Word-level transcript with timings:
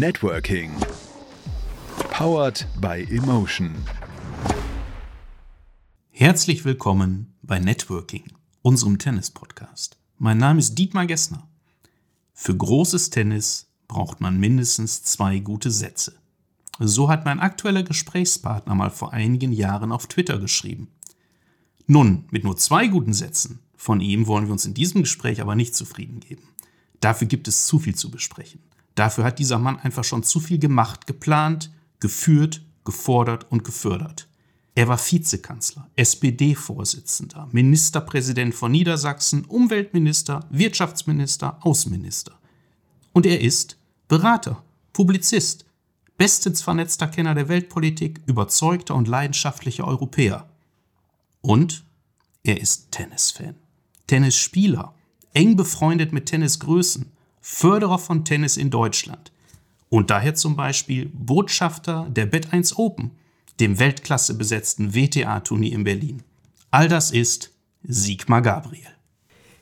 Networking. 0.00 0.72
Powered 2.10 2.66
by 2.82 3.02
Emotion. 3.10 3.74
Herzlich 6.10 6.66
willkommen 6.66 7.32
bei 7.40 7.58
Networking, 7.58 8.24
unserem 8.60 8.98
Tennis-Podcast. 8.98 9.96
Mein 10.18 10.36
Name 10.36 10.58
ist 10.58 10.74
Dietmar 10.74 11.06
Gessner. 11.06 11.48
Für 12.34 12.54
großes 12.54 13.08
Tennis 13.08 13.68
braucht 13.88 14.20
man 14.20 14.38
mindestens 14.38 15.02
zwei 15.02 15.38
gute 15.38 15.70
Sätze. 15.70 16.12
So 16.78 17.08
hat 17.08 17.24
mein 17.24 17.40
aktueller 17.40 17.82
Gesprächspartner 17.82 18.74
mal 18.74 18.90
vor 18.90 19.14
einigen 19.14 19.52
Jahren 19.52 19.92
auf 19.92 20.08
Twitter 20.08 20.38
geschrieben. 20.38 20.88
Nun, 21.86 22.26
mit 22.30 22.44
nur 22.44 22.58
zwei 22.58 22.88
guten 22.88 23.14
Sätzen 23.14 23.60
von 23.78 24.02
ihm 24.02 24.26
wollen 24.26 24.44
wir 24.44 24.52
uns 24.52 24.66
in 24.66 24.74
diesem 24.74 25.04
Gespräch 25.04 25.40
aber 25.40 25.54
nicht 25.54 25.74
zufrieden 25.74 26.20
geben. 26.20 26.42
Dafür 27.00 27.28
gibt 27.28 27.48
es 27.48 27.66
zu 27.66 27.78
viel 27.78 27.94
zu 27.94 28.10
besprechen. 28.10 28.60
Dafür 28.96 29.24
hat 29.24 29.38
dieser 29.38 29.58
Mann 29.58 29.78
einfach 29.78 30.04
schon 30.04 30.24
zu 30.24 30.40
viel 30.40 30.58
gemacht, 30.58 31.06
geplant, 31.06 31.70
geführt, 32.00 32.62
gefordert 32.84 33.46
und 33.50 33.62
gefördert. 33.62 34.26
Er 34.74 34.88
war 34.88 34.98
Vizekanzler, 34.98 35.88
SPD-Vorsitzender, 35.96 37.48
Ministerpräsident 37.52 38.54
von 38.54 38.72
Niedersachsen, 38.72 39.44
Umweltminister, 39.44 40.44
Wirtschaftsminister, 40.50 41.58
Außenminister. 41.60 42.38
Und 43.12 43.26
er 43.26 43.40
ist 43.40 43.78
Berater, 44.08 44.62
Publizist, 44.92 45.66
bestens 46.16 46.62
vernetzter 46.62 47.08
Kenner 47.08 47.34
der 47.34 47.48
Weltpolitik, 47.48 48.20
überzeugter 48.26 48.94
und 48.94 49.08
leidenschaftlicher 49.08 49.86
Europäer. 49.86 50.48
Und 51.42 51.84
er 52.42 52.60
ist 52.60 52.92
Tennisfan, 52.92 53.56
Tennisspieler, 54.06 54.94
eng 55.32 55.56
befreundet 55.56 56.12
mit 56.12 56.26
Tennisgrößen, 56.26 57.12
Förderer 57.48 58.00
von 58.00 58.24
Tennis 58.24 58.56
in 58.56 58.70
Deutschland 58.70 59.30
und 59.88 60.10
daher 60.10 60.34
zum 60.34 60.56
Beispiel 60.56 61.08
Botschafter 61.14 62.08
der 62.10 62.30
Bet1 62.30 62.74
Open, 62.74 63.12
dem 63.60 63.78
Weltklasse 63.78 64.34
besetzten 64.34 64.96
WTA-Turnier 64.96 65.72
in 65.72 65.84
Berlin. 65.84 66.22
All 66.72 66.88
das 66.88 67.12
ist 67.12 67.54
Sigmar 67.84 68.42
Gabriel. 68.42 68.88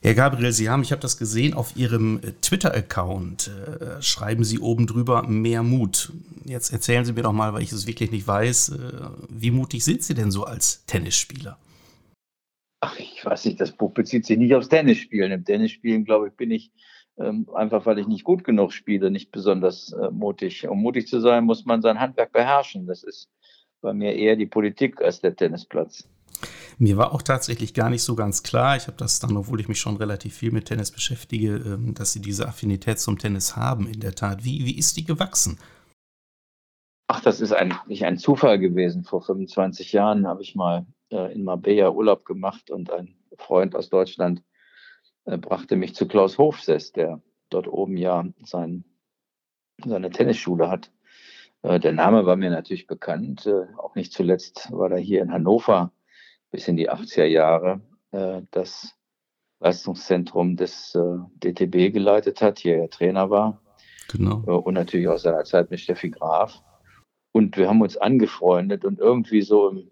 Herr 0.00 0.14
Gabriel, 0.14 0.50
Sie 0.52 0.70
haben, 0.70 0.80
ich 0.80 0.92
habe 0.92 1.02
das 1.02 1.18
gesehen, 1.18 1.52
auf 1.52 1.76
Ihrem 1.76 2.20
äh, 2.20 2.32
Twitter-Account 2.41 3.48
äh, 3.48 4.00
schreiben 4.00 4.44
Sie 4.44 4.60
oben 4.60 4.86
drüber 4.86 5.22
mehr 5.28 5.62
Mut. 5.62 6.10
Jetzt 6.46 6.72
erzählen 6.72 7.04
Sie 7.04 7.12
mir 7.12 7.22
doch 7.22 7.34
mal, 7.34 7.52
weil 7.52 7.62
ich 7.62 7.70
es 7.70 7.86
wirklich 7.86 8.10
nicht 8.10 8.26
weiß, 8.26 8.70
äh, 8.70 8.78
wie 9.28 9.50
mutig 9.50 9.84
sind 9.84 10.02
Sie 10.02 10.14
denn 10.14 10.30
so 10.30 10.44
als 10.44 10.86
Tennisspieler? 10.86 11.58
Ach, 12.80 12.98
ich 12.98 13.22
weiß 13.22 13.44
nicht, 13.44 13.60
das 13.60 13.72
Buch 13.72 13.92
bezieht 13.92 14.24
sich 14.24 14.38
nicht 14.38 14.54
aufs 14.54 14.70
Tennisspielen. 14.70 15.30
Im 15.32 15.44
Tennisspielen, 15.44 16.06
glaube 16.06 16.28
ich, 16.28 16.34
bin 16.34 16.50
ich 16.50 16.70
ähm, 17.18 17.48
einfach, 17.54 17.86
weil 17.86 17.98
ich 17.98 18.06
nicht 18.06 18.24
gut 18.24 18.44
genug 18.44 18.72
spiele, 18.72 19.10
nicht 19.10 19.30
besonders 19.30 19.92
äh, 19.92 20.10
mutig. 20.10 20.68
Um 20.68 20.82
mutig 20.82 21.06
zu 21.06 21.20
sein, 21.20 21.44
muss 21.44 21.64
man 21.64 21.82
sein 21.82 22.00
Handwerk 22.00 22.32
beherrschen. 22.32 22.86
Das 22.86 23.02
ist 23.02 23.28
bei 23.80 23.92
mir 23.92 24.14
eher 24.14 24.36
die 24.36 24.46
Politik 24.46 25.00
als 25.02 25.20
der 25.20 25.36
Tennisplatz. 25.36 26.08
Mir 26.78 26.96
war 26.96 27.12
auch 27.12 27.22
tatsächlich 27.22 27.74
gar 27.74 27.90
nicht 27.90 28.02
so 28.02 28.16
ganz 28.16 28.42
klar, 28.42 28.76
ich 28.76 28.88
habe 28.88 28.96
das 28.96 29.20
dann, 29.20 29.36
obwohl 29.36 29.60
ich 29.60 29.68
mich 29.68 29.78
schon 29.78 29.96
relativ 29.96 30.34
viel 30.34 30.50
mit 30.50 30.66
Tennis 30.66 30.90
beschäftige, 30.90 31.56
ähm, 31.56 31.94
dass 31.94 32.12
Sie 32.12 32.20
diese 32.20 32.48
Affinität 32.48 32.98
zum 32.98 33.18
Tennis 33.18 33.54
haben, 33.56 33.86
in 33.86 34.00
der 34.00 34.14
Tat. 34.14 34.44
Wie, 34.44 34.66
wie 34.66 34.76
ist 34.76 34.96
die 34.96 35.04
gewachsen? 35.04 35.58
Ach, 37.06 37.20
das 37.20 37.40
ist 37.40 37.52
eigentlich 37.52 38.04
ein 38.04 38.18
Zufall 38.18 38.58
gewesen. 38.58 39.04
Vor 39.04 39.22
25 39.22 39.92
Jahren 39.92 40.26
habe 40.26 40.42
ich 40.42 40.54
mal 40.54 40.86
äh, 41.10 41.32
in 41.32 41.44
Marbella 41.44 41.90
Urlaub 41.90 42.24
gemacht 42.24 42.70
und 42.70 42.90
ein 42.90 43.14
Freund 43.36 43.76
aus 43.76 43.90
Deutschland 43.90 44.42
brachte 45.25 45.77
mich 45.77 45.94
zu 45.94 46.06
Klaus 46.06 46.39
Hofsess, 46.39 46.92
der 46.92 47.20
dort 47.50 47.69
oben 47.69 47.97
ja 47.97 48.25
sein, 48.44 48.84
seine 49.84 50.11
Tennisschule 50.11 50.70
hat. 50.70 50.91
Äh, 51.62 51.81
der 51.81 51.92
Name 51.92 52.27
war 52.27 52.36
mir 52.36 52.50
natürlich 52.50 52.86
bekannt, 52.86 53.47
äh, 53.47 53.66
auch 53.78 53.94
nicht 53.94 54.12
zuletzt 54.12 54.70
war 54.72 54.91
er 54.91 54.98
hier 54.98 55.22
in 55.22 55.33
Hannover 55.33 55.92
bis 56.50 56.69
in 56.69 56.77
die 56.77 56.91
80er 56.91 57.25
Jahre 57.25 57.81
äh, 58.12 58.43
das 58.50 58.94
Leistungszentrum 59.60 60.56
des 60.56 60.94
äh, 60.94 61.19
DTB 61.37 61.93
geleitet 61.93 62.43
hat, 62.43 62.59
hier 62.59 62.77
er 62.77 62.91
Trainer 62.91 63.31
war. 63.31 63.60
Genau. 64.12 64.37
und 64.60 64.75
natürlich 64.75 65.09
aus 65.09 65.22
seiner 65.22 65.44
Zeit 65.44 65.71
mit 65.71 65.81
Steffi 65.81 66.10
Graf. 66.10 66.62
Und 67.32 67.56
wir 67.56 67.69
haben 67.69 67.81
uns 67.81 67.97
angefreundet 67.97 68.84
und 68.84 69.00
irgendwie 69.00 69.41
so 69.41 69.71
im 69.71 69.91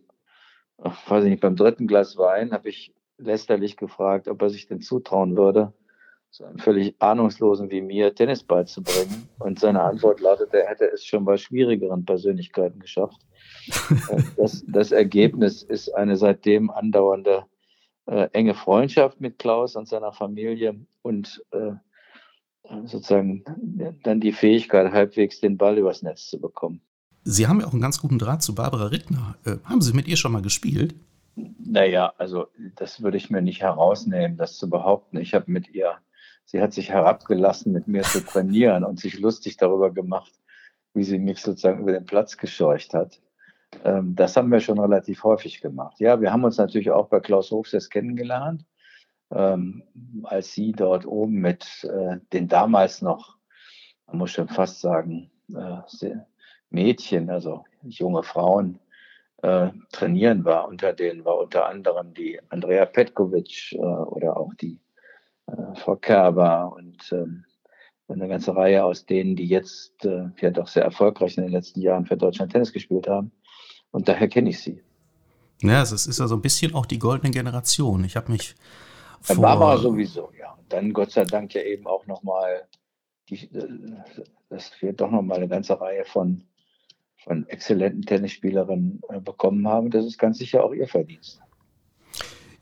weiß 0.82 1.24
ich 1.24 1.30
nicht, 1.30 1.40
beim 1.40 1.56
dritten 1.56 1.86
Glas 1.86 2.16
Wein 2.16 2.52
habe 2.52 2.68
ich 2.68 2.94
lästerlich 3.22 3.76
gefragt, 3.76 4.28
ob 4.28 4.42
er 4.42 4.50
sich 4.50 4.66
denn 4.66 4.80
zutrauen 4.80 5.36
würde, 5.36 5.72
so 6.30 6.44
einem 6.44 6.58
völlig 6.58 6.94
Ahnungslosen 6.98 7.70
wie 7.70 7.82
mir 7.82 8.14
Tennis 8.14 8.42
beizubringen. 8.42 9.28
Und 9.38 9.60
seine 9.60 9.82
Antwort 9.82 10.20
lautete, 10.20 10.62
er 10.62 10.70
hätte 10.70 10.86
es 10.86 11.04
schon 11.04 11.24
bei 11.24 11.36
schwierigeren 11.36 12.04
Persönlichkeiten 12.04 12.80
geschafft. 12.80 13.20
das, 14.36 14.64
das 14.66 14.92
Ergebnis 14.92 15.62
ist 15.62 15.90
eine 15.94 16.16
seitdem 16.16 16.70
andauernde 16.70 17.44
äh, 18.06 18.28
enge 18.32 18.54
Freundschaft 18.54 19.20
mit 19.20 19.38
Klaus 19.38 19.76
und 19.76 19.88
seiner 19.88 20.12
Familie 20.12 20.74
und 21.02 21.44
äh, 21.50 21.72
sozusagen 22.84 23.44
dann 24.02 24.20
die 24.20 24.32
Fähigkeit, 24.32 24.92
halbwegs 24.92 25.40
den 25.40 25.58
Ball 25.58 25.78
übers 25.78 26.02
Netz 26.02 26.28
zu 26.30 26.40
bekommen. 26.40 26.80
Sie 27.24 27.46
haben 27.46 27.60
ja 27.60 27.66
auch 27.66 27.72
einen 27.72 27.82
ganz 27.82 28.00
guten 28.00 28.18
Draht 28.18 28.42
zu 28.42 28.54
Barbara 28.54 28.86
Rittner. 28.86 29.36
Äh, 29.44 29.56
haben 29.64 29.82
Sie 29.82 29.92
mit 29.92 30.08
ihr 30.08 30.16
schon 30.16 30.32
mal 30.32 30.42
gespielt? 30.42 30.94
Naja, 31.34 32.12
also 32.18 32.48
das 32.76 33.02
würde 33.02 33.16
ich 33.16 33.30
mir 33.30 33.42
nicht 33.42 33.62
herausnehmen, 33.62 34.36
das 34.36 34.56
zu 34.56 34.68
behaupten. 34.68 35.16
Ich 35.16 35.34
habe 35.34 35.50
mit 35.50 35.68
ihr, 35.68 35.96
sie 36.44 36.60
hat 36.60 36.72
sich 36.72 36.90
herabgelassen, 36.90 37.72
mit 37.72 37.88
mir 37.88 38.02
zu 38.02 38.24
trainieren 38.24 38.84
und 38.84 39.00
sich 39.00 39.18
lustig 39.18 39.56
darüber 39.56 39.90
gemacht, 39.90 40.32
wie 40.94 41.04
sie 41.04 41.18
mich 41.18 41.40
sozusagen 41.40 41.80
über 41.80 41.92
den 41.92 42.04
Platz 42.04 42.36
gescheucht 42.36 42.92
hat. 42.92 43.20
Ähm, 43.84 44.14
das 44.14 44.36
haben 44.36 44.50
wir 44.50 44.60
schon 44.60 44.78
relativ 44.78 45.24
häufig 45.24 45.60
gemacht. 45.62 45.98
Ja, 46.00 46.20
wir 46.20 46.32
haben 46.32 46.44
uns 46.44 46.58
natürlich 46.58 46.90
auch 46.90 47.08
bei 47.08 47.20
Klaus 47.20 47.50
Hofses 47.50 47.88
kennengelernt, 47.88 48.66
ähm, 49.30 49.82
als 50.24 50.52
sie 50.52 50.72
dort 50.72 51.06
oben 51.06 51.34
mit 51.34 51.84
äh, 51.84 52.18
den 52.32 52.48
damals 52.48 53.00
noch, 53.00 53.38
man 54.06 54.18
muss 54.18 54.32
schon 54.32 54.48
fast 54.48 54.80
sagen, 54.80 55.30
äh, 55.54 55.78
Mädchen, 56.68 57.30
also 57.30 57.64
junge 57.82 58.22
Frauen, 58.22 58.78
äh, 59.42 59.68
trainieren 59.92 60.44
war. 60.44 60.68
Unter 60.68 60.92
denen 60.92 61.24
war 61.24 61.38
unter 61.38 61.66
anderem 61.66 62.14
die 62.14 62.40
Andrea 62.48 62.86
Petkovic 62.86 63.72
äh, 63.72 63.78
oder 63.78 64.36
auch 64.36 64.54
die 64.54 64.80
äh, 65.46 65.74
Frau 65.76 65.96
Kerber 65.96 66.72
und 66.76 67.12
ähm, 67.12 67.44
eine 68.08 68.28
ganze 68.28 68.54
Reihe 68.54 68.84
aus 68.84 69.06
denen, 69.06 69.36
die 69.36 69.46
jetzt 69.46 70.04
äh, 70.04 70.28
ja 70.40 70.50
doch 70.50 70.68
sehr 70.68 70.84
erfolgreich 70.84 71.36
in 71.36 71.44
den 71.44 71.52
letzten 71.52 71.80
Jahren 71.80 72.06
für 72.06 72.16
Deutschland 72.16 72.52
Tennis 72.52 72.72
gespielt 72.72 73.08
haben. 73.08 73.32
Und 73.90 74.08
daher 74.08 74.28
kenne 74.28 74.50
ich 74.50 74.60
sie. 74.60 74.82
Ja, 75.62 75.82
es 75.82 75.92
ist 75.92 76.18
ja 76.18 76.26
so 76.26 76.34
ein 76.34 76.42
bisschen 76.42 76.74
auch 76.74 76.86
die 76.86 76.98
goldene 76.98 77.30
Generation. 77.30 78.04
Ich 78.04 78.16
habe 78.16 78.32
mich 78.32 78.54
vor... 79.20 79.36
Barbara 79.36 79.78
sowieso, 79.78 80.30
ja. 80.38 80.52
Und 80.52 80.72
dann 80.72 80.92
Gott 80.92 81.12
sei 81.12 81.24
Dank 81.24 81.54
ja 81.54 81.62
eben 81.62 81.86
auch 81.86 82.06
nochmal, 82.06 82.66
äh, 83.30 83.46
dass 84.48 84.70
wir 84.80 84.92
doch 84.92 85.10
nochmal 85.10 85.38
eine 85.38 85.48
ganze 85.48 85.80
Reihe 85.80 86.04
von 86.04 86.44
von 87.24 87.46
exzellenten 87.48 88.02
Tennisspielerinnen 88.02 89.00
äh, 89.08 89.20
bekommen 89.20 89.66
haben. 89.68 89.90
Das 89.90 90.04
ist 90.04 90.18
ganz 90.18 90.38
sicher 90.38 90.64
auch 90.64 90.72
ihr 90.72 90.88
Verdienst. 90.88 91.40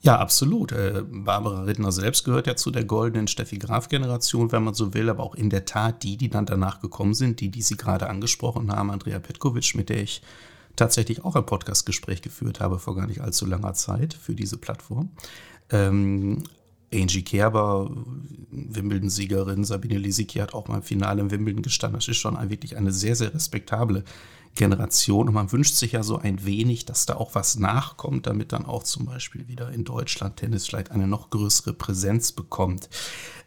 Ja, 0.03 0.17
absolut. 0.17 0.71
Äh, 0.71 1.03
Barbara 1.07 1.63
Rittner 1.63 1.91
selbst 1.91 2.23
gehört 2.23 2.47
ja 2.47 2.55
zu 2.55 2.71
der 2.71 2.85
goldenen 2.85 3.27
Steffi 3.27 3.59
Graf-Generation, 3.59 4.51
wenn 4.51 4.63
man 4.63 4.73
so 4.73 4.95
will, 4.95 5.09
aber 5.09 5.23
auch 5.23 5.35
in 5.35 5.51
der 5.51 5.65
Tat 5.65 6.01
die, 6.01 6.17
die 6.17 6.29
dann 6.29 6.47
danach 6.47 6.81
gekommen 6.81 7.13
sind, 7.13 7.39
die, 7.39 7.49
die 7.49 7.61
Sie 7.61 7.77
gerade 7.77 8.09
angesprochen 8.09 8.71
haben, 8.71 8.89
Andrea 8.89 9.19
Petkovic, 9.19 9.75
mit 9.75 9.89
der 9.89 10.01
ich 10.01 10.23
tatsächlich 10.75 11.23
auch 11.23 11.35
ein 11.35 11.45
Podcastgespräch 11.45 12.23
geführt 12.23 12.59
habe 12.59 12.79
vor 12.79 12.95
gar 12.95 13.05
nicht 13.05 13.21
allzu 13.21 13.45
langer 13.45 13.73
Zeit 13.73 14.15
für 14.15 14.33
diese 14.33 14.57
Plattform. 14.57 15.11
Ähm, 15.69 16.43
Angie 16.93 17.23
Kerber, 17.23 17.89
Wimbledon-Siegerin, 18.51 19.63
Sabine 19.63 19.97
Lisicki 19.97 20.39
hat 20.39 20.53
auch 20.53 20.67
mal 20.67 20.77
im 20.77 20.83
Finale 20.83 21.21
im 21.21 21.31
Wimbledon 21.31 21.61
gestanden. 21.61 21.99
Das 21.99 22.07
ist 22.07 22.17
schon 22.17 22.37
wirklich 22.49 22.75
eine 22.75 22.91
sehr, 22.91 23.15
sehr 23.15 23.33
respektable 23.33 24.03
Generation. 24.55 25.27
Und 25.27 25.33
man 25.33 25.51
wünscht 25.51 25.75
sich 25.75 25.93
ja 25.93 26.03
so 26.03 26.17
ein 26.17 26.45
wenig, 26.45 26.85
dass 26.85 27.05
da 27.05 27.15
auch 27.15 27.35
was 27.35 27.57
nachkommt, 27.57 28.27
damit 28.27 28.51
dann 28.51 28.65
auch 28.65 28.83
zum 28.83 29.05
Beispiel 29.05 29.47
wieder 29.47 29.71
in 29.71 29.85
Deutschland 29.85 30.37
Tennis 30.37 30.67
vielleicht 30.67 30.91
eine 30.91 31.07
noch 31.07 31.29
größere 31.29 31.73
Präsenz 31.73 32.31
bekommt. 32.33 32.89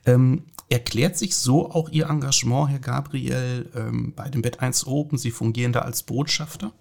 Ähm, 0.07 0.45
erklärt 0.71 1.19
sich 1.19 1.37
so 1.37 1.71
auch 1.71 1.91
Ihr 1.91 2.09
Engagement, 2.09 2.71
Herr 2.71 2.79
Gabriel, 2.79 3.71
ähm, 3.77 4.15
bei 4.17 4.29
dem 4.29 4.43
Bett 4.43 4.61
1 4.61 4.87
Open? 4.87 5.19
Sie 5.19 5.31
fungieren 5.31 5.73
da 5.73 5.81
als 5.81 6.03
Botschafter? 6.03 6.73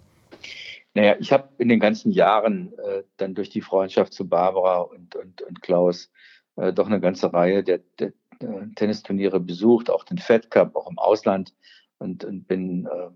Naja, 0.94 1.16
ich 1.18 1.32
habe 1.32 1.48
in 1.58 1.68
den 1.68 1.80
ganzen 1.80 2.12
Jahren 2.12 2.72
äh, 2.78 3.02
dann 3.16 3.34
durch 3.34 3.50
die 3.50 3.60
Freundschaft 3.60 4.12
zu 4.12 4.28
Barbara 4.28 4.78
und, 4.78 5.16
und, 5.16 5.42
und 5.42 5.60
Klaus 5.60 6.10
äh, 6.56 6.72
doch 6.72 6.86
eine 6.86 7.00
ganze 7.00 7.32
Reihe 7.32 7.62
der, 7.62 7.80
der, 7.98 8.12
der, 8.40 8.68
Tennisturniere 8.74 9.40
besucht, 9.40 9.90
auch 9.90 10.04
den 10.04 10.18
Fed 10.18 10.50
Cup, 10.50 10.76
auch 10.76 10.90
im 10.90 10.98
Ausland 10.98 11.54
und, 11.98 12.24
und 12.24 12.46
bin 12.46 12.86
äh, 12.86 13.10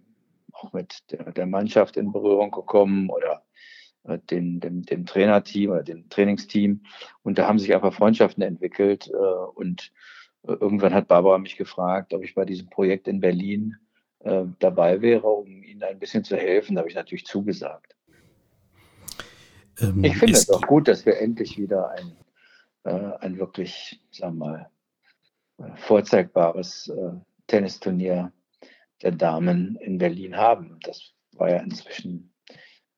auch 0.52 0.72
mit 0.72 1.10
der, 1.10 1.32
der, 1.32 1.46
Mannschaft 1.46 1.96
in 1.96 2.12
Berührung 2.12 2.50
gekommen 2.50 3.10
oder 3.10 3.42
äh, 4.04 4.18
den, 4.30 4.60
dem, 4.60 4.82
dem 4.82 5.06
Trainerteam 5.06 5.70
oder 5.70 5.82
dem 5.82 6.08
Trainingsteam. 6.08 6.82
Und 7.22 7.38
da 7.38 7.46
haben 7.46 7.58
sich 7.58 7.74
einfach 7.74 7.92
Freundschaften 7.92 8.42
entwickelt. 8.42 9.10
Äh, 9.12 9.16
und 9.54 9.92
äh, 10.46 10.52
irgendwann 10.52 10.94
hat 10.94 11.08
Barbara 11.08 11.38
mich 11.38 11.56
gefragt, 11.56 12.14
ob 12.14 12.22
ich 12.22 12.34
bei 12.34 12.44
diesem 12.44 12.68
Projekt 12.70 13.08
in 13.08 13.20
Berlin 13.20 13.76
äh, 14.20 14.44
dabei 14.58 15.00
wäre, 15.00 15.28
um 15.28 15.62
ihnen 15.62 15.82
ein 15.82 15.98
bisschen 15.98 16.24
zu 16.24 16.36
helfen. 16.36 16.74
Da 16.74 16.80
habe 16.80 16.88
ich 16.88 16.96
natürlich 16.96 17.26
zugesagt. 17.26 17.94
Ähm, 19.80 20.02
ich 20.04 20.16
finde 20.16 20.34
es 20.34 20.50
auch 20.50 20.62
gut, 20.62 20.88
dass 20.88 21.06
wir 21.06 21.18
endlich 21.18 21.58
wieder 21.58 21.90
ein, 21.90 22.16
ein 22.84 23.38
wirklich, 23.38 24.00
sagen 24.10 24.38
wir 24.38 24.46
mal, 24.46 24.70
äh, 25.58 25.76
vorzeigbares 25.76 26.88
äh, 26.88 27.12
Tennisturnier 27.46 28.32
der 29.02 29.12
Damen 29.12 29.76
in 29.76 29.98
Berlin 29.98 30.36
haben. 30.36 30.78
Das 30.82 31.12
war 31.32 31.50
ja 31.50 31.58
inzwischen 31.58 32.32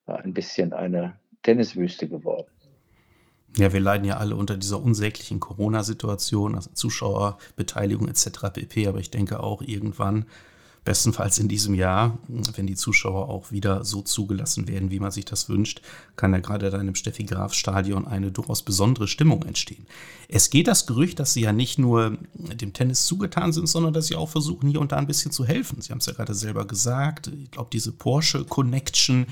äh, 0.07 0.13
ein 0.13 0.35
bisschen 0.35 0.73
eine 0.73 1.19
Tenniswüste 1.43 2.09
geworden. 2.09 2.49
Ja, 3.57 3.73
wir 3.73 3.81
leiden 3.81 4.05
ja 4.05 4.19
alle 4.19 4.37
unter 4.37 4.57
dieser 4.57 4.81
unsäglichen 4.81 5.41
Corona-Situation, 5.41 6.55
also 6.55 6.71
Zuschauerbeteiligung 6.73 8.07
etc. 8.09 8.53
pp. 8.53 8.87
Aber 8.87 8.99
ich 9.01 9.11
denke 9.11 9.41
auch 9.41 9.63
irgendwann 9.63 10.27
bestenfalls 10.85 11.39
in 11.39 11.49
diesem 11.49 11.75
Jahr, 11.75 12.19
wenn 12.29 12.67
die 12.67 12.75
Zuschauer 12.75 13.29
auch 13.29 13.53
wieder 13.53 13.85
so 13.85 14.03
zugelassen 14.03 14.67
werden, 14.67 14.91
wie 14.91 15.01
man 15.01 15.11
sich 15.11 15.25
das 15.25 15.49
wünscht, 15.49 15.83
kann 16.17 16.33
ja 16.33 16.39
gerade 16.39 16.71
dann 16.71 16.89
im 16.89 16.95
Steffi 16.95 17.25
Graf 17.25 17.53
Stadion 17.53 18.07
eine 18.07 18.33
durchaus 18.33 18.63
besondere 18.63 19.07
Stimmung 19.07 19.45
entstehen. 19.45 19.87
Es 20.29 20.49
geht 20.49 20.69
das 20.69 20.87
Gerücht, 20.87 21.19
dass 21.19 21.35
sie 21.35 21.43
ja 21.43 21.53
nicht 21.53 21.79
nur 21.79 22.17
dem 22.35 22.73
Tennis 22.73 23.05
zugetan 23.05 23.53
sind, 23.53 23.69
sondern 23.69 23.93
dass 23.93 24.07
sie 24.07 24.17
auch 24.17 24.29
versuchen, 24.29 24.71
hier 24.71 24.81
und 24.81 24.93
da 24.93 24.97
ein 24.97 25.07
bisschen 25.07 25.33
zu 25.33 25.45
helfen. 25.45 25.81
Sie 25.81 25.91
haben 25.91 25.99
es 25.99 26.07
ja 26.07 26.13
gerade 26.13 26.35
selber 26.35 26.67
gesagt. 26.67 27.29
Ich 27.29 27.51
glaube, 27.51 27.71
diese 27.73 27.93
Porsche 27.93 28.45
Connection, 28.45 29.27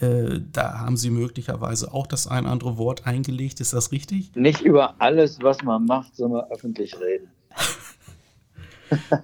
äh, 0.00 0.40
da 0.52 0.78
haben 0.80 0.96
Sie 0.96 1.10
möglicherweise 1.10 1.92
auch 1.92 2.06
das 2.06 2.26
ein 2.26 2.44
oder 2.44 2.52
andere 2.52 2.78
Wort 2.78 3.06
eingelegt. 3.06 3.60
Ist 3.60 3.72
das 3.72 3.92
richtig? 3.92 4.34
Nicht 4.34 4.60
über 4.60 4.94
alles, 5.00 5.38
was 5.40 5.62
man 5.62 5.86
macht, 5.86 6.14
soll 6.16 6.28
man 6.28 6.44
öffentlich 6.50 6.98
reden. 7.00 7.28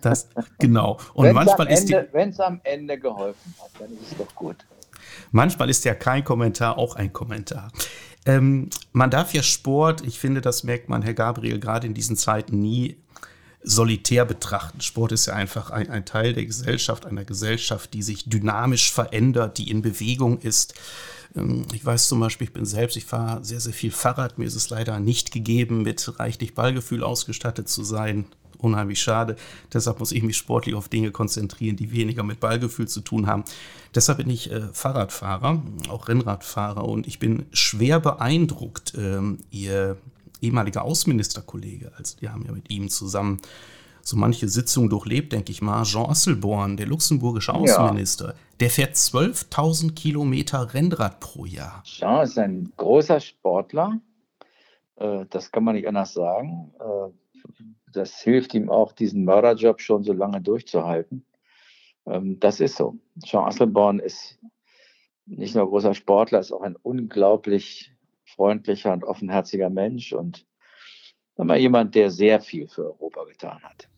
Das, 0.00 0.28
genau. 0.58 0.98
Und 1.14 1.26
wenn's 1.26 1.34
manchmal 1.34 1.68
Ende, 1.68 1.96
ist. 1.96 2.12
Wenn 2.12 2.30
es 2.30 2.40
am 2.40 2.60
Ende 2.64 2.98
geholfen 2.98 3.54
hat, 3.60 3.70
dann 3.78 3.92
ist 3.92 4.12
es 4.12 4.18
doch 4.18 4.34
gut. 4.34 4.56
Manchmal 5.30 5.70
ist 5.70 5.84
ja 5.84 5.94
kein 5.94 6.24
Kommentar 6.24 6.78
auch 6.78 6.96
ein 6.96 7.12
Kommentar. 7.12 7.70
Ähm, 8.26 8.68
man 8.92 9.10
darf 9.10 9.32
ja 9.32 9.42
Sport, 9.42 10.06
ich 10.06 10.18
finde, 10.18 10.40
das 10.40 10.64
merkt 10.64 10.88
man, 10.88 11.02
Herr 11.02 11.14
Gabriel, 11.14 11.58
gerade 11.58 11.86
in 11.86 11.94
diesen 11.94 12.16
Zeiten 12.16 12.58
nie 12.58 12.96
solitär 13.62 14.24
betrachten. 14.24 14.80
Sport 14.80 15.12
ist 15.12 15.26
ja 15.26 15.34
einfach 15.34 15.70
ein, 15.70 15.90
ein, 15.90 16.04
Teil 16.04 16.32
der 16.32 16.46
Gesellschaft, 16.46 17.06
einer 17.06 17.24
Gesellschaft, 17.24 17.92
die 17.94 18.02
sich 18.02 18.28
dynamisch 18.28 18.92
verändert, 18.92 19.58
die 19.58 19.70
in 19.70 19.82
Bewegung 19.82 20.38
ist. 20.38 20.74
Ähm, 21.36 21.66
ich 21.72 21.84
weiß 21.84 22.08
zum 22.08 22.20
Beispiel, 22.20 22.46
ich 22.46 22.52
bin 22.52 22.66
selbst, 22.66 22.96
ich 22.96 23.04
fahre 23.04 23.44
sehr, 23.44 23.60
sehr 23.60 23.74
viel 23.74 23.90
Fahrrad. 23.90 24.38
Mir 24.38 24.46
ist 24.46 24.54
es 24.54 24.70
leider 24.70 24.98
nicht 25.00 25.32
gegeben, 25.32 25.82
mit 25.82 26.18
reichlich 26.18 26.54
Ballgefühl 26.54 27.02
ausgestattet 27.02 27.68
zu 27.68 27.84
sein 27.84 28.26
unheimlich 28.62 29.00
schade. 29.00 29.36
Deshalb 29.72 30.00
muss 30.00 30.12
ich 30.12 30.22
mich 30.22 30.36
sportlich 30.36 30.74
auf 30.74 30.88
Dinge 30.88 31.10
konzentrieren, 31.10 31.76
die 31.76 31.92
weniger 31.92 32.22
mit 32.22 32.40
Ballgefühl 32.40 32.88
zu 32.88 33.00
tun 33.00 33.26
haben. 33.26 33.44
Deshalb 33.94 34.18
bin 34.18 34.30
ich 34.30 34.50
äh, 34.50 34.68
Fahrradfahrer, 34.72 35.62
auch 35.88 36.08
Rennradfahrer 36.08 36.84
und 36.84 37.06
ich 37.06 37.18
bin 37.18 37.46
schwer 37.52 38.00
beeindruckt. 38.00 38.94
Ähm, 38.96 39.38
ihr 39.50 39.96
ehemaliger 40.40 40.82
Außenministerkollege, 40.82 41.92
also 41.96 42.16
die 42.18 42.28
haben 42.28 42.44
ja 42.46 42.52
mit 42.52 42.70
ihm 42.70 42.88
zusammen 42.88 43.40
so 44.02 44.16
manche 44.16 44.48
Sitzungen 44.48 44.88
durchlebt, 44.88 45.32
denke 45.32 45.52
ich 45.52 45.62
mal. 45.62 45.84
Jean 45.84 46.08
Asselborn, 46.08 46.76
der 46.76 46.86
luxemburgische 46.86 47.54
Außenminister, 47.54 48.28
ja. 48.28 48.34
der 48.58 48.70
fährt 48.70 48.94
12.000 48.94 49.92
Kilometer 49.92 50.72
Rennrad 50.74 51.20
pro 51.20 51.44
Jahr. 51.44 51.82
Jean 51.84 52.22
ist 52.22 52.38
ein 52.38 52.72
großer 52.76 53.20
Sportler. 53.20 54.00
Äh, 54.96 55.26
das 55.30 55.50
kann 55.50 55.64
man 55.64 55.74
nicht 55.74 55.86
anders 55.86 56.12
sagen. 56.12 56.72
Das 57.92 58.20
hilft 58.20 58.54
ihm 58.54 58.70
auch, 58.70 58.92
diesen 58.92 59.24
Mörderjob 59.24 59.80
schon 59.80 60.04
so 60.04 60.12
lange 60.12 60.40
durchzuhalten. 60.40 61.24
Ähm, 62.06 62.38
das 62.40 62.60
ist 62.60 62.76
so. 62.76 62.98
Jean 63.24 63.44
Asselborn 63.44 63.98
ist 63.98 64.38
nicht 65.26 65.54
nur 65.54 65.68
großer 65.68 65.94
Sportler, 65.94 66.40
ist 66.40 66.52
auch 66.52 66.62
ein 66.62 66.76
unglaublich 66.76 67.92
freundlicher 68.24 68.92
und 68.92 69.04
offenherziger 69.04 69.70
Mensch 69.70 70.12
und 70.12 70.46
mal 71.36 71.58
jemand, 71.58 71.94
der 71.94 72.10
sehr 72.10 72.40
viel 72.40 72.68
für 72.68 72.84
Europa 72.84 73.24
getan 73.24 73.62
hat. 73.62 73.88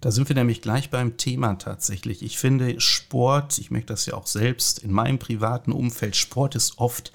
Da 0.00 0.10
sind 0.12 0.28
wir 0.28 0.36
nämlich 0.36 0.62
gleich 0.62 0.90
beim 0.90 1.16
Thema 1.16 1.54
tatsächlich. 1.54 2.22
Ich 2.22 2.38
finde 2.38 2.80
Sport, 2.80 3.58
ich 3.58 3.70
merke 3.70 3.86
das 3.86 4.06
ja 4.06 4.14
auch 4.14 4.26
selbst 4.26 4.78
in 4.78 4.92
meinem 4.92 5.18
privaten 5.18 5.72
Umfeld, 5.72 6.14
Sport 6.14 6.54
ist 6.54 6.78
oft 6.78 7.12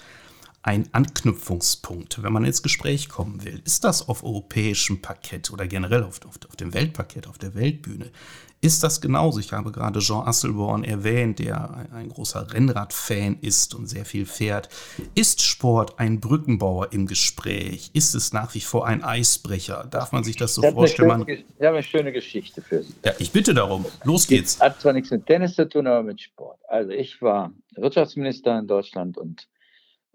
ein 0.64 0.88
Anknüpfungspunkt, 0.94 2.24
wenn 2.24 2.34
man 2.34 2.46
ins 2.46 2.64
Gespräch 2.64 3.10
kommen 3.10 3.44
will. 3.44 3.62
Ist 3.66 3.84
das 3.84 4.08
auf 4.08 4.24
europäischem 4.24 5.02
Parkett 5.02 5.52
oder 5.52 5.68
generell 5.68 6.04
auf, 6.04 6.26
auf, 6.26 6.40
auf 6.48 6.56
dem 6.56 6.74
Weltparkett, 6.74 7.28
auf 7.28 7.38
der 7.38 7.54
Weltbühne? 7.54 8.12
Ist 8.62 8.82
das 8.82 9.02
genauso? 9.02 9.42
Ich 9.42 9.52
habe 9.52 9.74
gerade 9.74 10.00
Jean 10.00 10.26
Asselborn 10.26 10.86
erwähnt, 10.86 11.40
der 11.40 11.90
ein, 11.92 12.08
großer 12.08 12.54
Rennradfan 12.54 13.38
ist 13.42 13.76
und 13.76 13.88
sehr 13.88 14.06
viel 14.06 14.26
fährt. 14.26 14.70
Ist 15.16 15.42
Sport 15.42 16.00
ein 16.00 16.22
Brückenbauer 16.22 16.94
im 16.94 17.06
Gespräch? 17.06 17.92
Ist 17.92 18.16
es 18.16 18.32
nach 18.32 18.56
wie 18.56 18.62
vor 18.62 18.88
ein 18.88 19.04
Eisbrecher? 19.04 19.86
Darf 19.92 20.14
man 20.14 20.24
sich 20.24 20.38
das 20.38 20.56
so 20.56 20.64
ich 20.64 20.72
vorstellen? 20.72 21.26
Schöne, 21.26 21.44
ich 21.60 21.66
habe 21.66 21.76
eine 21.76 21.84
schöne 21.84 22.14
Geschichte 22.14 22.62
für 22.62 22.84
Sie. 22.84 22.94
Ja, 23.04 23.12
ich 23.20 23.34
bitte 23.34 23.54
darum. 23.54 23.86
Los 24.06 24.28
geht's. 24.28 24.62
Hat 24.62 24.80
zwar 24.80 24.94
nichts 24.94 25.12
mit 25.12 25.26
Tennis 25.26 25.56
zu 25.56 25.68
tun, 25.68 25.86
aber 25.86 26.02
mit 26.02 26.22
Sport. 26.22 26.62
Also 26.70 26.92
ich 26.92 27.22
war 27.22 27.52
Wirtschaftsminister 27.76 28.58
in 28.58 28.68
Deutschland 28.68 29.18
und 29.18 29.46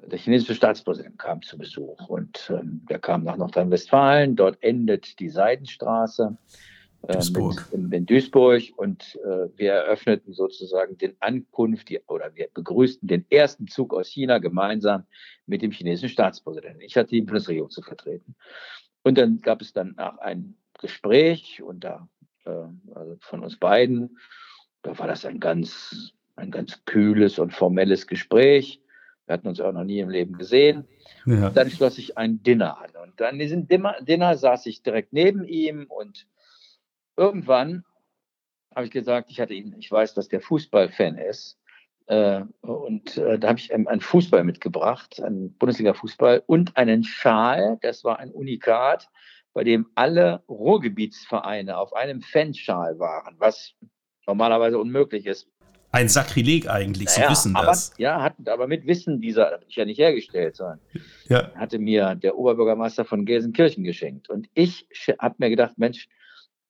der 0.07 0.19
chinesische 0.19 0.55
Staatspräsident 0.55 1.19
kam 1.19 1.43
zu 1.43 1.59
Besuch 1.59 2.09
und 2.09 2.51
ähm, 2.51 2.87
der 2.89 2.99
kam 2.99 3.25
nach 3.25 3.37
Nordrhein-Westfalen. 3.37 4.37
Dort 4.37 4.63
endet 4.63 5.19
die 5.19 5.29
Seidenstraße 5.29 6.37
äh, 7.03 7.13
Duisburg. 7.13 7.67
In, 7.73 7.91
in, 7.93 8.07
Duisburg 8.07 8.63
und 8.77 9.19
äh, 9.25 9.49
wir 9.57 9.73
eröffneten 9.73 10.33
sozusagen 10.33 10.97
den 10.99 11.15
Ankunft 11.21 11.89
die, 11.89 12.01
oder 12.07 12.35
wir 12.35 12.49
begrüßten 12.55 13.09
den 13.09 13.25
ersten 13.31 13.67
Zug 13.67 13.93
aus 13.93 14.09
China 14.09 14.39
gemeinsam 14.39 15.05
mit 15.47 15.63
dem 15.63 15.73
chinesischen 15.73 16.09
Staatspräsidenten. 16.11 16.81
Ich 16.81 16.97
hatte 16.97 17.11
die 17.11 17.23
Bundesregierung 17.23 17.71
zu 17.71 17.83
vertreten. 17.83 18.35
Und 19.03 19.19
dann 19.19 19.41
gab 19.41 19.61
es 19.61 19.73
dann 19.73 19.95
nach 19.97 20.19
ein 20.19 20.55
Gespräch 20.81 21.63
und 21.63 21.85
da 21.85 22.09
äh, 22.45 22.51
also 22.95 23.17
von 23.21 23.43
uns 23.43 23.57
beiden, 23.57 24.19
da 24.83 24.99
war 24.99 25.09
das 25.09 25.25
ein 25.25 25.41
ganz, 25.41 26.13
ein 26.37 26.51
ganz 26.51 26.85
kühles 26.85 27.39
und 27.39 27.53
formelles 27.53 28.07
Gespräch. 28.07 28.81
Wir 29.29 29.35
hatten 29.35 29.49
uns 29.49 29.61
auch 29.61 29.73
noch 29.73 29.85
nie 29.85 30.01
im 30.01 30.09
Leben 30.09 30.39
gesehen. 30.39 30.89
Ja. 31.27 31.51
Dann 31.51 31.71
schloss 31.71 31.99
ich 31.99 32.17
ein 32.17 32.43
Dinner 32.43 32.79
an. 32.81 32.91
Und 33.03 33.21
dann 33.21 33.35
in 33.35 33.41
diesem 33.41 33.69
Dinner, 33.69 33.97
Dinner 34.01 34.37
saß 34.37 34.65
ich 34.67 34.83
direkt 34.83 35.13
neben 35.13 35.45
ihm 35.45 35.87
und 35.89 36.27
irgendwann 37.15 37.85
habe 38.75 38.87
ich 38.87 38.91
gesagt, 38.91 39.31
ich 39.31 39.41
hatte 39.41 39.53
ihn, 39.53 39.75
ich 39.79 39.93
weiß, 39.93 40.15
dass 40.15 40.29
der 40.29 40.41
Fußballfan 40.41 41.19
ist. 41.19 41.59
Äh, 42.07 42.43
und 42.63 43.19
äh, 43.19 43.39
da 43.39 43.49
habe 43.49 43.59
ich 43.59 43.75
einen 43.75 44.01
Fußball 44.01 44.45
mitgebracht, 44.45 45.23
einen 45.23 45.53
Bundesliga-Fußball 45.59 46.45
und 46.47 46.77
einen 46.79 47.05
Schal. 47.05 47.79
Das 47.83 48.05
war 48.05 48.19
ein 48.21 48.31
Unikat, 48.31 49.11
bei 49.53 49.63
dem 49.63 49.91
alle 49.95 50.43
Ruhrgebietsvereine 50.49 51.77
auf 51.77 51.93
einem 51.93 52.23
Fanschal 52.23 52.99
waren, 52.99 53.35
was 53.39 53.75
normalerweise 54.27 54.79
unmöglich 54.79 55.27
ist 55.27 55.51
ein 55.99 56.09
Sakrileg 56.09 56.71
eigentlich, 56.71 57.09
naja, 57.09 57.27
Sie 57.27 57.33
wissen 57.33 57.55
das. 57.55 57.91
Aber, 57.91 58.01
ja, 58.01 58.23
hat, 58.23 58.35
aber 58.47 58.69
mit 58.69 58.87
Wissen 58.87 59.21
dieser, 59.21 59.51
habe 59.51 59.65
ich 59.67 59.75
ja 59.75 59.85
nicht 59.85 59.99
hergestellt, 59.99 60.55
sondern 60.55 60.79
ja. 61.29 61.53
hatte 61.57 61.81
mir 61.81 62.15
der 62.15 62.39
Oberbürgermeister 62.39 63.05
von 63.05 63.25
Gelsenkirchen 63.25 63.83
geschenkt. 63.83 64.31
Und 64.31 64.49
ich 64.55 64.87
habe 65.19 65.35
mir 65.39 65.51
gedacht, 65.51 65.73
Mensch, 65.77 66.09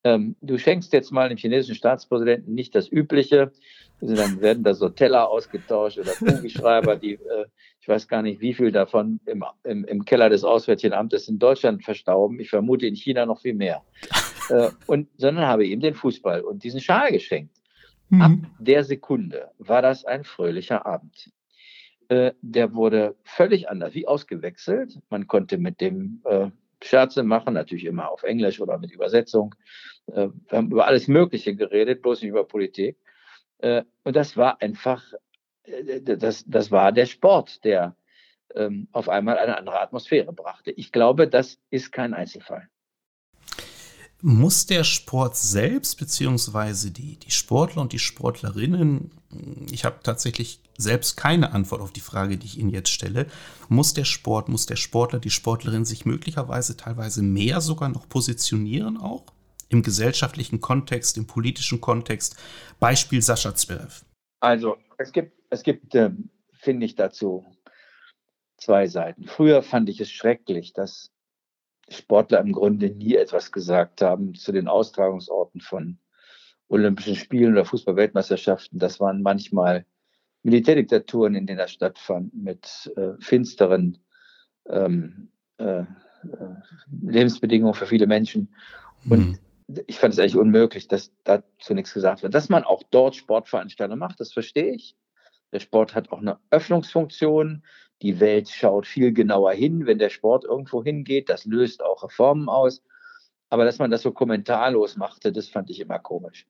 ähm, 0.03 0.35
du 0.41 0.57
schenkst 0.57 0.95
jetzt 0.95 1.13
mal 1.13 1.29
dem 1.29 1.37
chinesischen 1.37 1.75
Staatspräsidenten 1.75 2.55
nicht 2.55 2.75
das 2.75 2.91
Übliche. 2.91 3.53
Dann 4.01 4.41
werden 4.41 4.65
da 4.65 4.73
so 4.73 4.89
Teller 4.89 5.29
ausgetauscht 5.29 5.99
oder 5.99 6.13
Kugelschreiber, 6.13 6.97
die, 6.97 7.15
äh, 7.15 7.47
ich 7.81 7.89
weiß 7.89 8.09
gar 8.09 8.23
nicht, 8.23 8.41
wie 8.41 8.55
viel 8.55 8.73
davon 8.73 9.21
im, 9.27 9.45
im, 9.65 9.85
im 9.85 10.05
Keller 10.07 10.31
des 10.31 10.43
Auswärtigen 10.43 10.95
Amtes 10.95 11.29
in 11.29 11.39
Deutschland 11.39 11.85
verstauben. 11.85 12.41
Ich 12.41 12.49
vermute 12.49 12.87
in 12.87 12.95
China 12.95 13.27
noch 13.27 13.43
viel 13.43 13.55
mehr. 13.55 13.83
äh, 14.49 14.71
und, 14.87 15.09
sondern 15.19 15.47
habe 15.47 15.67
ihm 15.67 15.81
den 15.81 15.95
Fußball 15.95 16.41
und 16.41 16.65
diesen 16.65 16.81
Schal 16.81 17.13
geschenkt. 17.13 17.58
Mhm. 18.09 18.23
Ab 18.23 18.33
der 18.59 18.85
Sekunde 18.85 19.51
war 19.59 19.83
das 19.83 20.05
ein 20.05 20.25
fröhlicher 20.25 20.87
Abend. 20.87 21.31
Äh, 22.09 22.33
der 22.41 22.75
wurde 22.75 23.17
völlig 23.25 23.69
anders, 23.69 23.95
wie 23.95 24.07
ausgewechselt. 24.07 24.99
Man 25.11 25.27
konnte 25.27 25.59
mit 25.59 25.81
dem 25.81 26.23
äh, 26.25 26.51
Scherze 26.83 27.23
machen, 27.23 27.55
natürlich 27.55 27.85
immer 27.85 28.11
auf 28.11 28.23
Englisch 28.23 28.61
oder 28.61 28.79
mit 28.79 28.93
Übersetzung. 28.93 29.55
Äh, 30.07 30.29
wir 30.49 30.59
haben 30.59 30.71
über 30.71 30.87
alles 30.87 31.07
Mögliche 31.09 31.55
geredet, 31.55 32.03
bloß 32.03 32.23
nicht 32.23 32.31
über 32.31 32.45
Politik. 32.45 32.97
Und 33.61 34.15
das 34.15 34.37
war 34.37 34.63
einfach, 34.63 35.03
das, 36.05 36.45
das 36.47 36.71
war 36.71 36.93
der 36.93 37.07
Sport, 37.07 37.65
der 37.65 37.97
ähm, 38.55 38.87
auf 38.93 39.09
einmal 39.09 39.37
eine 39.37 39.57
andere 39.57 39.81
Atmosphäre 39.81 40.33
brachte. 40.33 40.71
Ich 40.71 40.93
glaube, 40.93 41.27
das 41.27 41.59
ist 41.69 41.91
kein 41.91 42.15
Einzelfall. 42.15 42.69
Muss 44.21 44.67
der 44.67 44.85
Sport 44.85 45.37
selbst, 45.37 45.99
beziehungsweise 45.99 46.91
die, 46.91 47.17
die 47.17 47.31
Sportler 47.31 47.83
und 47.83 47.93
die 47.93 47.99
Sportlerinnen, 47.99 49.13
ich 49.71 49.85
habe 49.85 50.01
tatsächlich 50.03 50.61
selbst 50.77 51.17
keine 51.17 51.53
Antwort 51.53 51.81
auf 51.81 51.93
die 51.93 52.01
Frage, 52.01 52.37
die 52.37 52.47
ich 52.47 52.59
Ihnen 52.59 52.71
jetzt 52.71 52.91
stelle, 52.91 53.27
muss 53.69 53.95
der 53.95 54.05
Sport, 54.05 54.49
muss 54.49 54.67
der 54.67 54.77
Sportler, 54.77 55.21
die 55.21 55.31
Sportlerin 55.31 55.85
sich 55.85 56.05
möglicherweise 56.05 56.77
teilweise 56.77 57.23
mehr 57.23 57.61
sogar 57.61 57.89
noch 57.89 58.09
positionieren 58.09 58.97
auch 58.97 59.25
im 59.69 59.83
gesellschaftlichen 59.83 60.61
Kontext, 60.61 61.17
im 61.17 61.27
politischen 61.27 61.81
Kontext. 61.81 62.37
Beispiel 62.81 63.23
Sascha 63.23 63.55
Zverev. 63.55 64.05
Also 64.41 64.77
es 64.97 65.13
gibt, 65.13 65.33
es 65.51 65.63
gibt 65.63 65.95
äh, 65.95 66.11
finde 66.59 66.87
ich, 66.87 66.95
dazu 66.95 67.47
zwei 68.57 68.87
Seiten. 68.87 69.25
Früher 69.27 69.63
fand 69.63 69.89
ich 69.89 70.01
es 70.01 70.11
schrecklich, 70.11 70.73
dass 70.73 71.11
Sportler 71.89 72.41
im 72.41 72.53
Grunde 72.53 72.91
nie 72.91 73.15
etwas 73.15 73.53
gesagt 73.53 74.03
haben 74.03 74.35
zu 74.35 74.53
den 74.53 74.69
Austragungsorten 74.69 75.61
von 75.61 75.99
Olympischen 76.69 77.17
Spielen 77.17 77.53
oder 77.53 77.65
Fußballweltmeisterschaften. 77.65 78.79
Das 78.79 79.01
waren 79.01 79.23
manchmal 79.23 79.87
Militärdiktaturen, 80.43 81.35
in 81.35 81.47
denen 81.47 81.59
das 81.59 81.73
stattfand, 81.73 82.35
mit 82.35 82.93
äh, 82.97 83.13
finsteren 83.21 83.99
ähm, 84.69 85.31
äh, 85.59 85.81
äh 85.81 85.87
Lebensbedingungen 87.03 87.75
für 87.75 87.87
viele 87.87 88.07
Menschen. 88.07 88.55
Und 89.09 89.19
mhm 89.19 89.39
ich 89.87 89.99
fand 89.99 90.15
es 90.15 90.19
eigentlich 90.19 90.37
unmöglich, 90.37 90.89
dass 90.89 91.13
dazu 91.25 91.75
nichts 91.75 91.93
gesagt 91.93 92.23
wird. 92.23 92.35
Dass 92.35 92.49
man 92.49 92.65
auch 92.65 92.83
dort 92.91 93.17
Sportveranstaltungen 93.17 93.99
macht, 93.99 94.21
das 94.21 94.33
verstehe 94.33 94.75
ich. 94.75 94.97
Der 95.53 95.61
Sport 95.61 95.95
hat 95.95 96.13
auch 96.13 96.21
eine 96.21 96.39
Öffnungsfunktion. 96.51 97.65
Die 98.03 98.21
Welt 98.21 98.49
schaut 98.49 98.87
viel 98.87 99.13
genauer 99.13 99.53
hin, 99.53 99.87
wenn 99.87 99.99
der 99.99 100.11
Sport 100.11 100.45
irgendwo 100.45 100.85
hingeht. 100.85 101.29
Das 101.29 101.45
löst 101.45 101.83
auch 101.83 102.05
Reformen 102.05 102.49
aus. 102.49 102.83
Aber 103.51 103.65
dass 103.65 103.79
man 103.79 103.91
das 103.91 104.03
so 104.03 104.13
kommentarlos 104.13 104.97
machte, 104.97 105.33
das 105.33 105.49
fand 105.49 105.71
ich 105.71 105.81
immer 105.81 105.99
komisch. 105.99 106.47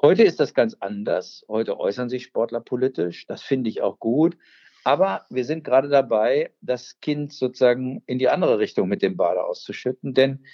Heute 0.00 0.22
ist 0.22 0.38
das 0.38 0.54
ganz 0.54 0.76
anders. 0.78 1.44
Heute 1.48 1.78
äußern 1.80 2.08
sich 2.08 2.22
Sportler 2.22 2.60
politisch. 2.60 3.26
Das 3.26 3.42
finde 3.42 3.68
ich 3.68 3.82
auch 3.82 3.98
gut. 3.98 4.36
Aber 4.84 5.26
wir 5.28 5.44
sind 5.44 5.64
gerade 5.64 5.88
dabei, 5.88 6.52
das 6.60 7.00
Kind 7.00 7.32
sozusagen 7.32 8.02
in 8.06 8.18
die 8.18 8.28
andere 8.28 8.60
Richtung 8.60 8.88
mit 8.88 9.02
dem 9.02 9.16
Bade 9.16 9.44
auszuschütten. 9.44 10.14
Denn 10.14 10.44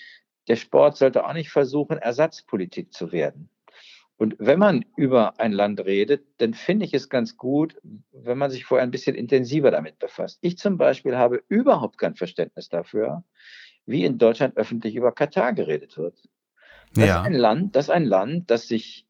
der 0.48 0.56
Sport 0.56 0.96
sollte 0.96 1.26
auch 1.26 1.34
nicht 1.34 1.50
versuchen, 1.50 1.98
Ersatzpolitik 1.98 2.92
zu 2.92 3.12
werden. 3.12 3.50
Und 4.16 4.36
wenn 4.38 4.58
man 4.58 4.84
über 4.96 5.40
ein 5.40 5.52
Land 5.52 5.84
redet, 5.84 6.24
dann 6.38 6.54
finde 6.54 6.86
ich 6.86 6.94
es 6.94 7.08
ganz 7.08 7.36
gut, 7.36 7.76
wenn 8.12 8.38
man 8.38 8.50
sich 8.50 8.64
vorher 8.64 8.84
ein 8.84 8.92
bisschen 8.92 9.16
intensiver 9.16 9.70
damit 9.70 9.98
befasst. 9.98 10.38
Ich 10.40 10.56
zum 10.56 10.78
Beispiel 10.78 11.16
habe 11.16 11.42
überhaupt 11.48 11.98
kein 11.98 12.14
Verständnis 12.14 12.68
dafür, 12.68 13.24
wie 13.86 14.04
in 14.04 14.18
Deutschland 14.18 14.56
öffentlich 14.56 14.94
über 14.94 15.12
Katar 15.12 15.52
geredet 15.52 15.98
wird. 15.98 16.22
Das 16.94 17.06
ja. 17.06 17.20
ist 17.20 17.26
ein 17.26 17.34
Land, 17.34 17.76
das 17.76 17.86
ist 17.86 17.90
ein 17.90 18.04
Land, 18.04 18.50
das 18.50 18.68
sich, 18.68 19.04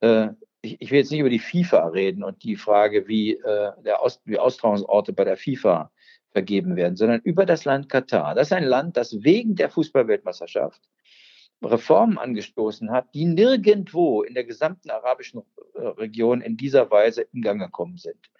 äh, 0.00 0.28
ich, 0.60 0.80
ich, 0.80 0.90
will 0.90 0.98
jetzt 0.98 1.10
nicht 1.10 1.20
über 1.20 1.30
die 1.30 1.38
FIFA 1.38 1.88
reden 1.88 2.22
und 2.22 2.42
die 2.44 2.56
Frage, 2.56 3.08
wie, 3.08 3.32
äh, 3.32 3.72
der 3.82 4.02
Aus, 4.02 4.20
wie 4.26 4.38
Austragungsorte 4.38 5.14
bei 5.14 5.24
der 5.24 5.38
FIFA 5.38 5.90
vergeben 6.32 6.76
werden, 6.76 6.96
sondern 6.96 7.20
über 7.22 7.46
das 7.46 7.64
Land 7.64 7.88
Katar. 7.88 8.34
Das 8.34 8.48
ist 8.48 8.52
ein 8.52 8.64
Land, 8.64 8.98
das 8.98 9.22
wegen 9.24 9.56
der 9.56 9.70
Fußballweltmeisterschaft 9.70 10.82
Reformen 11.62 12.18
angestoßen 12.18 12.90
hat, 12.90 13.14
die 13.14 13.26
nirgendwo 13.26 14.22
in 14.22 14.34
der 14.34 14.44
gesamten 14.44 14.90
arabischen 14.90 15.42
äh, 15.74 15.80
Region 15.80 16.40
in 16.40 16.56
dieser 16.56 16.90
Weise 16.90 17.22
in 17.32 17.42
Gang 17.42 17.60
gekommen 17.60 17.96
sind. 17.96 18.30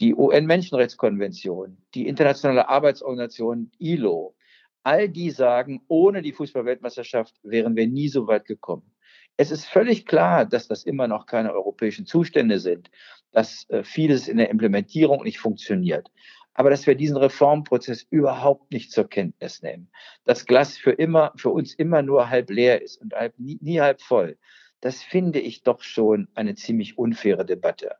Die 0.00 0.14
UN-Menschenrechtskonvention, 0.14 1.78
die 1.94 2.08
Internationale 2.08 2.68
Arbeitsorganisation 2.68 3.70
ILO, 3.78 4.34
all 4.82 5.08
die 5.08 5.30
sagen, 5.30 5.82
ohne 5.88 6.22
die 6.22 6.32
Fußballweltmeisterschaft 6.32 7.34
wären 7.42 7.76
wir 7.76 7.86
nie 7.86 8.08
so 8.08 8.26
weit 8.26 8.44
gekommen. 8.46 8.90
Es 9.36 9.50
ist 9.50 9.66
völlig 9.66 10.06
klar, 10.06 10.44
dass 10.44 10.68
das 10.68 10.84
immer 10.84 11.08
noch 11.08 11.26
keine 11.26 11.52
europäischen 11.52 12.06
Zustände 12.06 12.58
sind, 12.58 12.90
dass 13.32 13.68
äh, 13.68 13.82
vieles 13.82 14.28
in 14.28 14.36
der 14.36 14.50
Implementierung 14.50 15.22
nicht 15.22 15.38
funktioniert 15.38 16.10
aber 16.54 16.70
dass 16.70 16.86
wir 16.86 16.94
diesen 16.94 17.16
Reformprozess 17.16 18.06
überhaupt 18.10 18.72
nicht 18.72 18.92
zur 18.92 19.08
Kenntnis 19.08 19.62
nehmen. 19.62 19.90
Das 20.24 20.46
Glas 20.46 20.76
für 20.76 20.92
immer, 20.92 21.32
für 21.36 21.50
uns 21.50 21.74
immer 21.74 22.02
nur 22.02 22.30
halb 22.30 22.50
leer 22.50 22.80
ist 22.80 23.00
und 23.00 23.14
halb, 23.14 23.38
nie, 23.38 23.58
nie 23.60 23.80
halb 23.80 24.00
voll. 24.00 24.38
Das 24.80 25.02
finde 25.02 25.40
ich 25.40 25.62
doch 25.62 25.82
schon 25.82 26.28
eine 26.34 26.54
ziemlich 26.54 26.98
unfaire 26.98 27.44
Debatte. 27.44 27.96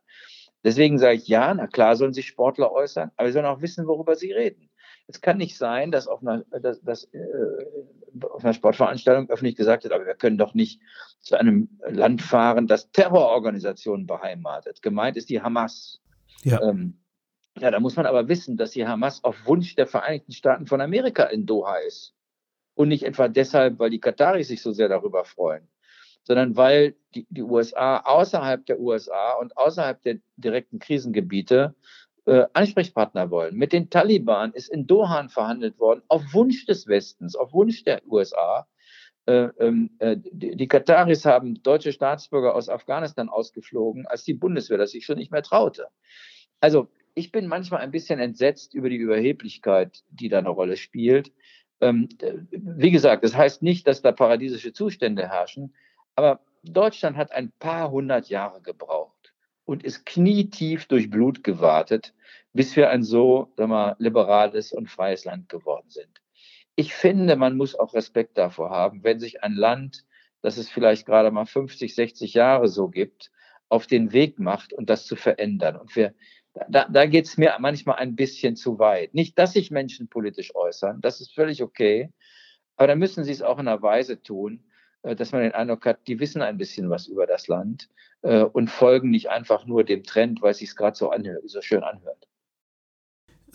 Deswegen 0.63 0.97
sage 0.97 1.15
ich 1.15 1.27
ja, 1.27 1.53
na 1.53 1.67
klar 1.67 1.95
sollen 1.95 2.13
sich 2.13 2.27
Sportler 2.27 2.71
äußern, 2.71 3.11
aber 3.17 3.27
sie 3.27 3.33
sollen 3.33 3.45
auch 3.45 3.61
wissen, 3.61 3.87
worüber 3.87 4.15
sie 4.15 4.31
reden. 4.31 4.69
Es 5.07 5.21
kann 5.21 5.37
nicht 5.37 5.57
sein, 5.57 5.91
dass 5.91 6.07
auf 6.07 6.21
einer, 6.21 6.43
dass, 6.61 6.81
dass, 6.81 7.03
äh, 7.13 7.19
auf 8.21 8.43
einer 8.43 8.53
Sportveranstaltung 8.53 9.29
öffentlich 9.29 9.55
gesagt 9.55 9.83
wird, 9.83 9.93
aber 9.93 10.05
wir 10.05 10.15
können 10.15 10.37
doch 10.37 10.55
nicht 10.55 10.81
zu 11.19 11.37
einem 11.37 11.69
Land 11.87 12.21
fahren, 12.21 12.65
das 12.65 12.91
Terrororganisationen 12.91 14.07
beheimatet. 14.07 14.81
Gemeint 14.81 15.17
ist 15.17 15.29
die 15.29 15.41
Hamas. 15.41 16.01
Ja. 16.43 16.61
Ähm, 16.63 16.97
ja, 17.59 17.71
da 17.71 17.79
muss 17.79 17.95
man 17.95 18.05
aber 18.05 18.27
wissen, 18.27 18.57
dass 18.57 18.71
die 18.71 18.85
Hamas 18.85 19.23
auf 19.23 19.45
Wunsch 19.45 19.75
der 19.75 19.87
Vereinigten 19.87 20.33
Staaten 20.33 20.67
von 20.67 20.81
Amerika 20.81 21.23
in 21.23 21.45
Doha 21.45 21.77
ist. 21.77 22.13
Und 22.73 22.89
nicht 22.89 23.03
etwa 23.03 23.29
deshalb, 23.29 23.79
weil 23.79 23.89
die 23.89 24.01
Kataris 24.01 24.49
sich 24.49 24.61
so 24.61 24.73
sehr 24.73 24.89
darüber 24.89 25.23
freuen, 25.23 25.65
sondern 26.23 26.57
weil 26.57 26.95
die, 27.13 27.25
die 27.29 27.43
USA 27.43 27.99
außerhalb 27.99 28.65
der 28.65 28.81
USA 28.81 29.33
und 29.39 29.55
außerhalb 29.55 30.01
der 30.01 30.17
direkten 30.35 30.79
Krisengebiete 30.79 31.73
äh, 32.25 32.45
Ansprechpartner 32.51 33.31
wollen. 33.31 33.55
Mit 33.55 33.71
den 33.71 33.89
Taliban 33.89 34.51
ist 34.51 34.67
in 34.67 34.87
Doha 34.87 35.25
verhandelt 35.29 35.79
worden, 35.79 36.01
auf 36.09 36.21
Wunsch 36.33 36.65
des 36.65 36.87
Westens, 36.87 37.37
auf 37.37 37.53
Wunsch 37.53 37.85
der 37.85 38.05
USA. 38.07 38.67
Äh, 39.25 39.47
ähm, 39.59 39.91
äh, 39.99 40.17
die, 40.17 40.57
die 40.57 40.67
Kataris 40.67 41.23
haben 41.23 41.63
deutsche 41.63 41.93
Staatsbürger 41.93 42.55
aus 42.55 42.67
Afghanistan 42.67 43.29
ausgeflogen, 43.29 44.05
als 44.07 44.25
die 44.25 44.33
Bundeswehr 44.33 44.77
das 44.77 44.91
sich 44.91 45.05
schon 45.05 45.17
nicht 45.17 45.31
mehr 45.31 45.43
traute. 45.43 45.87
Also 46.59 46.89
ich 47.15 47.31
bin 47.31 47.47
manchmal 47.47 47.81
ein 47.81 47.91
bisschen 47.91 48.19
entsetzt 48.19 48.73
über 48.73 48.89
die 48.89 48.97
Überheblichkeit, 48.97 50.03
die 50.09 50.29
da 50.29 50.39
eine 50.39 50.49
Rolle 50.49 50.77
spielt. 50.77 51.31
Ähm, 51.81 52.09
wie 52.51 52.91
gesagt, 52.91 53.23
das 53.23 53.35
heißt 53.35 53.63
nicht, 53.63 53.87
dass 53.87 54.01
da 54.01 54.11
paradiesische 54.11 54.73
Zustände 54.73 55.27
herrschen, 55.27 55.73
aber 56.15 56.41
Deutschland 56.63 57.17
hat 57.17 57.31
ein 57.31 57.51
paar 57.51 57.91
hundert 57.91 58.29
Jahre 58.29 58.61
gebraucht 58.61 59.33
und 59.65 59.83
ist 59.83 60.05
knietief 60.05 60.85
durch 60.85 61.09
Blut 61.09 61.43
gewartet, 61.43 62.13
bis 62.53 62.75
wir 62.75 62.89
ein 62.89 63.03
so 63.03 63.51
sag 63.57 63.67
mal, 63.67 63.95
liberales 63.99 64.71
und 64.71 64.89
freies 64.89 65.25
Land 65.25 65.49
geworden 65.49 65.89
sind. 65.89 66.21
Ich 66.75 66.93
finde, 66.93 67.35
man 67.35 67.55
muss 67.55 67.75
auch 67.75 67.93
Respekt 67.93 68.37
davor 68.37 68.69
haben, 68.69 69.03
wenn 69.03 69.19
sich 69.19 69.43
ein 69.43 69.53
Land, 69.53 70.05
das 70.41 70.57
es 70.57 70.69
vielleicht 70.69 71.05
gerade 71.05 71.31
mal 71.31 71.45
50, 71.45 71.95
60 71.95 72.33
Jahre 72.33 72.67
so 72.67 72.89
gibt, 72.89 73.31
auf 73.69 73.87
den 73.87 74.11
Weg 74.11 74.39
macht 74.39 74.73
und 74.73 74.89
das 74.89 75.05
zu 75.05 75.15
verändern. 75.15 75.75
Und 75.75 75.95
wir, 75.95 76.13
da, 76.69 76.87
da 76.89 77.05
geht 77.05 77.25
es 77.25 77.37
mir 77.37 77.55
manchmal 77.59 77.97
ein 77.97 78.15
bisschen 78.15 78.55
zu 78.55 78.79
weit. 78.79 79.13
Nicht, 79.13 79.37
dass 79.37 79.53
sich 79.53 79.71
Menschen 79.71 80.07
politisch 80.07 80.55
äußern, 80.55 81.01
das 81.01 81.21
ist 81.21 81.33
völlig 81.33 81.61
okay, 81.61 82.11
aber 82.77 82.87
dann 82.87 82.99
müssen 82.99 83.23
sie 83.23 83.31
es 83.31 83.41
auch 83.41 83.59
in 83.59 83.67
einer 83.67 83.81
Weise 83.81 84.21
tun, 84.21 84.63
äh, 85.03 85.15
dass 85.15 85.31
man 85.31 85.41
den 85.41 85.53
Eindruck 85.53 85.85
hat, 85.85 86.07
die 86.07 86.19
wissen 86.19 86.41
ein 86.41 86.57
bisschen 86.57 86.89
was 86.89 87.07
über 87.07 87.27
das 87.27 87.47
Land 87.47 87.89
äh, 88.21 88.43
und 88.43 88.69
folgen 88.69 89.11
nicht 89.11 89.29
einfach 89.29 89.65
nur 89.65 89.83
dem 89.83 90.03
Trend, 90.03 90.41
weil 90.41 90.51
es 90.51 90.59
sich 90.59 90.75
gerade 90.75 90.97
so, 90.97 91.11
so 91.45 91.61
schön 91.61 91.83
anhört. 91.83 92.27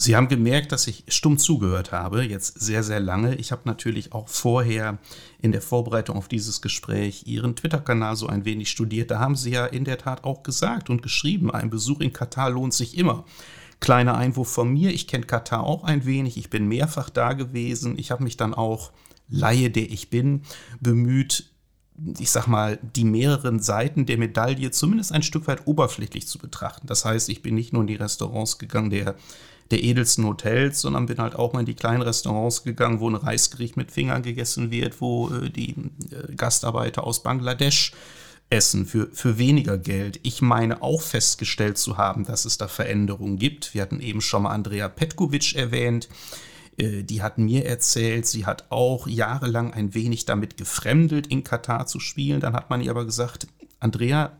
Sie 0.02 0.16
haben 0.16 0.28
gemerkt, 0.28 0.72
dass 0.72 0.86
ich 0.86 1.04
stumm 1.08 1.36
zugehört 1.36 1.92
habe, 1.92 2.24
jetzt 2.24 2.58
sehr, 2.58 2.82
sehr 2.82 3.00
lange. 3.00 3.34
Ich 3.34 3.52
habe 3.52 3.60
natürlich 3.66 4.14
auch 4.14 4.28
vorher 4.28 4.96
in 5.42 5.52
der 5.52 5.60
Vorbereitung 5.60 6.16
auf 6.16 6.26
dieses 6.26 6.62
Gespräch 6.62 7.24
Ihren 7.26 7.54
Twitter-Kanal 7.54 8.16
so 8.16 8.26
ein 8.26 8.46
wenig 8.46 8.70
studiert. 8.70 9.10
Da 9.10 9.18
haben 9.18 9.36
Sie 9.36 9.50
ja 9.50 9.66
in 9.66 9.84
der 9.84 9.98
Tat 9.98 10.24
auch 10.24 10.42
gesagt 10.42 10.88
und 10.88 11.02
geschrieben, 11.02 11.50
ein 11.50 11.68
Besuch 11.68 12.00
in 12.00 12.14
Katar 12.14 12.48
lohnt 12.48 12.72
sich 12.72 12.96
immer. 12.96 13.26
Kleiner 13.78 14.16
Einwurf 14.16 14.50
von 14.50 14.72
mir, 14.72 14.88
ich 14.90 15.06
kenne 15.06 15.26
Katar 15.26 15.64
auch 15.64 15.84
ein 15.84 16.06
wenig, 16.06 16.38
ich 16.38 16.48
bin 16.48 16.66
mehrfach 16.66 17.10
da 17.10 17.34
gewesen. 17.34 17.98
Ich 17.98 18.10
habe 18.10 18.24
mich 18.24 18.38
dann 18.38 18.54
auch, 18.54 18.92
Laie, 19.28 19.68
der 19.68 19.90
ich 19.90 20.08
bin, 20.08 20.44
bemüht, 20.80 21.44
ich 22.18 22.30
sag 22.30 22.46
mal, 22.46 22.78
die 22.96 23.04
mehreren 23.04 23.60
Seiten 23.60 24.06
der 24.06 24.16
Medaille 24.16 24.70
zumindest 24.70 25.12
ein 25.12 25.22
Stück 25.22 25.46
weit 25.46 25.66
oberflächlich 25.66 26.26
zu 26.26 26.38
betrachten. 26.38 26.86
Das 26.86 27.04
heißt, 27.04 27.28
ich 27.28 27.42
bin 27.42 27.54
nicht 27.54 27.74
nur 27.74 27.82
in 27.82 27.88
die 27.88 27.96
Restaurants 27.96 28.56
gegangen 28.56 28.88
der 28.88 29.14
der 29.70 29.82
edelsten 29.82 30.24
Hotels, 30.24 30.80
sondern 30.80 31.06
bin 31.06 31.18
halt 31.18 31.36
auch 31.36 31.52
mal 31.52 31.60
in 31.60 31.66
die 31.66 31.74
kleinen 31.74 32.02
Restaurants 32.02 32.64
gegangen, 32.64 33.00
wo 33.00 33.08
ein 33.08 33.14
Reisgericht 33.14 33.76
mit 33.76 33.92
Fingern 33.92 34.22
gegessen 34.22 34.70
wird, 34.70 35.00
wo 35.00 35.30
äh, 35.30 35.50
die 35.50 35.70
äh, 36.10 36.34
Gastarbeiter 36.34 37.04
aus 37.04 37.22
Bangladesch 37.22 37.92
essen 38.50 38.84
für, 38.84 39.08
für 39.12 39.38
weniger 39.38 39.78
Geld. 39.78 40.18
Ich 40.24 40.42
meine 40.42 40.82
auch 40.82 41.02
festgestellt 41.02 41.78
zu 41.78 41.96
haben, 41.96 42.24
dass 42.24 42.44
es 42.44 42.58
da 42.58 42.66
Veränderungen 42.66 43.38
gibt. 43.38 43.74
Wir 43.74 43.82
hatten 43.82 44.00
eben 44.00 44.20
schon 44.20 44.42
mal 44.42 44.50
Andrea 44.50 44.88
Petkovic 44.88 45.54
erwähnt. 45.54 46.08
Äh, 46.76 47.04
die 47.04 47.22
hat 47.22 47.38
mir 47.38 47.64
erzählt, 47.64 48.26
sie 48.26 48.46
hat 48.46 48.66
auch 48.70 49.06
jahrelang 49.06 49.72
ein 49.72 49.94
wenig 49.94 50.24
damit 50.24 50.56
gefremdelt, 50.56 51.28
in 51.28 51.44
Katar 51.44 51.86
zu 51.86 52.00
spielen. 52.00 52.40
Dann 52.40 52.54
hat 52.54 52.70
man 52.70 52.80
ihr 52.80 52.90
aber 52.90 53.04
gesagt, 53.04 53.46
Andrea, 53.78 54.32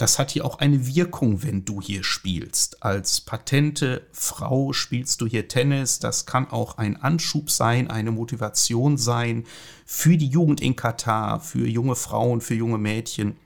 das 0.00 0.18
hat 0.18 0.30
hier 0.30 0.46
auch 0.46 0.60
eine 0.60 0.86
Wirkung, 0.86 1.42
wenn 1.42 1.66
du 1.66 1.82
hier 1.82 2.04
spielst. 2.04 2.82
Als 2.82 3.20
patente 3.20 4.06
Frau 4.12 4.72
spielst 4.72 5.20
du 5.20 5.26
hier 5.26 5.46
Tennis. 5.46 5.98
Das 5.98 6.24
kann 6.24 6.50
auch 6.50 6.78
ein 6.78 6.96
Anschub 6.96 7.50
sein, 7.50 7.90
eine 7.90 8.10
Motivation 8.10 8.96
sein 8.96 9.44
für 9.84 10.16
die 10.16 10.28
Jugend 10.28 10.62
in 10.62 10.74
Katar, 10.74 11.38
für 11.40 11.68
junge 11.68 11.96
Frauen, 11.96 12.40
für 12.40 12.54
junge 12.54 12.78
Mädchen, 12.78 13.36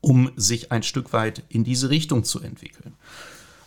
um 0.00 0.30
sich 0.36 0.70
ein 0.70 0.84
Stück 0.84 1.12
weit 1.12 1.42
in 1.48 1.64
diese 1.64 1.90
Richtung 1.90 2.22
zu 2.22 2.40
entwickeln. 2.40 2.94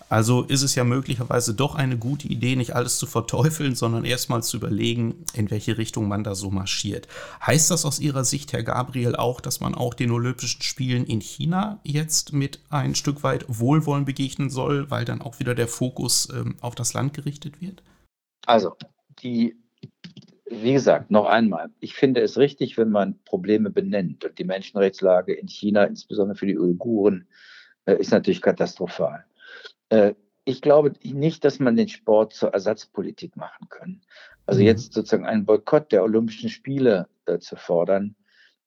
Also 0.09 0.43
ist 0.43 0.61
es 0.63 0.75
ja 0.75 0.83
möglicherweise 0.83 1.53
doch 1.53 1.75
eine 1.75 1.97
gute 1.97 2.27
Idee, 2.27 2.55
nicht 2.55 2.75
alles 2.75 2.97
zu 2.97 3.05
verteufeln, 3.05 3.75
sondern 3.75 4.05
erstmal 4.05 4.41
zu 4.41 4.57
überlegen, 4.57 5.25
in 5.33 5.51
welche 5.51 5.77
Richtung 5.77 6.07
man 6.07 6.23
da 6.23 6.33
so 6.33 6.49
marschiert. 6.49 7.07
Heißt 7.45 7.69
das 7.71 7.85
aus 7.85 7.99
Ihrer 7.99 8.23
Sicht, 8.23 8.53
Herr 8.53 8.63
Gabriel, 8.63 9.15
auch, 9.15 9.41
dass 9.41 9.59
man 9.59 9.75
auch 9.75 9.93
den 9.93 10.11
Olympischen 10.11 10.61
Spielen 10.61 11.05
in 11.05 11.19
China 11.19 11.79
jetzt 11.83 12.31
mit 12.31 12.59
ein 12.69 12.95
Stück 12.95 13.23
weit 13.23 13.45
Wohlwollen 13.47 14.05
begegnen 14.05 14.49
soll, 14.49 14.89
weil 14.89 15.03
dann 15.03 15.21
auch 15.21 15.39
wieder 15.39 15.55
der 15.55 15.67
Fokus 15.67 16.29
ähm, 16.33 16.55
auf 16.61 16.75
das 16.75 16.93
Land 16.93 17.13
gerichtet 17.13 17.61
wird? 17.61 17.83
Also, 18.45 18.75
die 19.21 19.57
wie 20.49 20.73
gesagt, 20.73 21.11
noch 21.11 21.25
einmal, 21.25 21.69
ich 21.81 21.93
finde 21.93 22.21
es 22.21 22.37
richtig, 22.37 22.77
wenn 22.77 22.89
man 22.89 23.19
Probleme 23.25 23.69
benennt. 23.69 24.23
Und 24.23 24.39
die 24.39 24.45
Menschenrechtslage 24.45 25.33
in 25.33 25.47
China, 25.47 25.83
insbesondere 25.83 26.37
für 26.37 26.45
die 26.45 26.57
Uiguren, 26.57 27.27
äh, 27.85 27.95
ist 27.95 28.11
natürlich 28.11 28.41
katastrophal. 28.41 29.25
Äh, 29.89 30.13
ich 30.45 30.61
glaube 30.61 30.93
nicht, 31.03 31.43
dass 31.43 31.59
man 31.59 31.75
den 31.75 31.89
Sport 31.89 32.33
zur 32.33 32.53
Ersatzpolitik 32.53 33.35
machen 33.35 33.67
kann. 33.69 34.01
Also 34.45 34.61
mhm. 34.61 34.67
jetzt 34.67 34.93
sozusagen 34.93 35.25
einen 35.25 35.45
Boykott 35.45 35.91
der 35.91 36.03
Olympischen 36.03 36.49
Spiele 36.49 37.09
äh, 37.25 37.39
zu 37.39 37.55
fordern, 37.55 38.15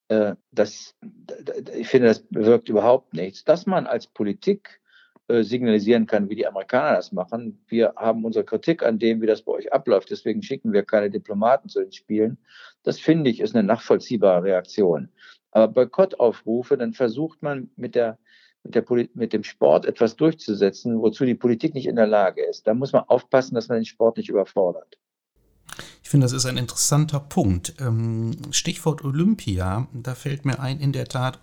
äh, 0.08 0.34
das, 0.50 0.96
ich 1.74 1.88
finde, 1.88 2.08
das 2.08 2.20
bewirkt 2.20 2.68
überhaupt 2.68 3.14
nichts. 3.14 3.44
Dass 3.44 3.66
man 3.66 3.86
als 3.86 4.06
Politik 4.06 4.80
äh, 5.30 5.44
signalisieren 5.44 6.06
kann, 6.06 6.28
wie 6.28 6.34
die 6.34 6.46
Amerikaner 6.48 6.96
das 6.96 7.12
machen. 7.12 7.64
Wir 7.68 7.94
haben 7.96 8.24
unsere 8.24 8.44
Kritik 8.44 8.82
an 8.82 8.98
dem, 8.98 9.22
wie 9.22 9.26
das 9.26 9.42
bei 9.42 9.52
euch 9.52 9.72
abläuft, 9.72 10.10
deswegen 10.10 10.42
schicken 10.42 10.72
wir 10.72 10.82
keine 10.82 11.08
Diplomaten 11.08 11.68
zu 11.68 11.80
den 11.80 11.92
Spielen. 11.92 12.36
Das 12.82 12.98
finde 12.98 13.30
ich 13.30 13.38
ist 13.38 13.54
eine 13.54 13.62
nachvollziehbare 13.62 14.42
Reaktion. 14.42 15.08
Aber 15.52 15.68
Boykottaufrufe, 15.68 16.76
dann 16.76 16.94
versucht 16.94 17.42
man 17.42 17.70
mit 17.76 17.94
der 17.94 18.18
mit, 18.62 18.74
der 18.74 18.84
mit 19.14 19.32
dem 19.32 19.44
Sport 19.44 19.86
etwas 19.86 20.16
durchzusetzen, 20.16 21.00
wozu 21.00 21.24
die 21.24 21.34
Politik 21.34 21.74
nicht 21.74 21.86
in 21.86 21.96
der 21.96 22.06
Lage 22.06 22.42
ist. 22.44 22.66
Da 22.66 22.74
muss 22.74 22.92
man 22.92 23.04
aufpassen, 23.04 23.54
dass 23.54 23.68
man 23.68 23.78
den 23.78 23.84
Sport 23.84 24.16
nicht 24.16 24.28
überfordert. 24.28 24.98
Ich 26.02 26.08
finde, 26.08 26.24
das 26.24 26.32
ist 26.32 26.46
ein 26.46 26.56
interessanter 26.56 27.20
Punkt. 27.20 27.74
Ähm, 27.80 28.32
Stichwort 28.50 29.04
Olympia, 29.04 29.86
da 29.92 30.14
fällt 30.14 30.44
mir 30.44 30.58
ein, 30.60 30.80
in 30.80 30.92
der 30.92 31.06
Tat, 31.06 31.38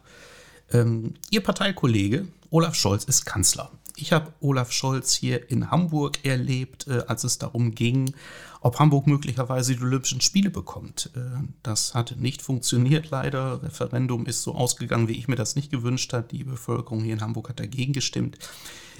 ähm, 0.73 1.13
Ihr 1.31 1.41
Parteikollege 1.41 2.27
Olaf 2.49 2.75
Scholz 2.75 3.03
ist 3.03 3.25
Kanzler. 3.25 3.71
Ich 3.99 4.13
habe 4.13 4.31
Olaf 4.41 4.71
Scholz 4.71 5.15
hier 5.15 5.49
in 5.49 5.71
Hamburg 5.71 6.23
erlebt, 6.23 6.85
äh, 6.87 7.03
als 7.07 7.23
es 7.23 7.39
darum 7.39 7.73
ging, 7.73 8.13
ob 8.61 8.77
Hamburg 8.77 9.07
möglicherweise 9.07 9.75
die 9.75 9.81
Olympischen 9.81 10.21
Spiele 10.21 10.51
bekommt. 10.51 11.09
Äh, 11.15 11.19
das 11.63 11.95
hat 11.95 12.15
nicht 12.19 12.43
funktioniert 12.43 13.09
leider. 13.09 13.63
Referendum 13.63 14.27
ist 14.27 14.43
so 14.43 14.53
ausgegangen, 14.53 15.07
wie 15.07 15.17
ich 15.17 15.27
mir 15.27 15.35
das 15.35 15.55
nicht 15.55 15.71
gewünscht 15.71 16.13
habe. 16.13 16.27
Die 16.27 16.43
Bevölkerung 16.43 17.03
hier 17.03 17.13
in 17.13 17.21
Hamburg 17.21 17.49
hat 17.49 17.59
dagegen 17.59 17.91
gestimmt. 17.91 18.37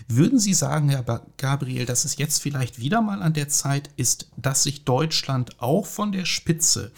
Würden 0.08 0.40
Sie 0.40 0.56
sagen, 0.56 0.90
Herr 0.90 1.22
Gabriel, 1.38 1.86
dass 1.86 2.04
es 2.04 2.18
jetzt 2.18 2.42
vielleicht 2.42 2.80
wieder 2.80 3.02
mal 3.02 3.22
an 3.22 3.34
der 3.34 3.50
Zeit 3.50 3.92
ist, 3.98 4.32
dass 4.36 4.64
sich 4.64 4.84
Deutschland 4.84 5.62
auch 5.62 5.86
von 5.86 6.12
der 6.12 6.26
Spitze 6.26 6.92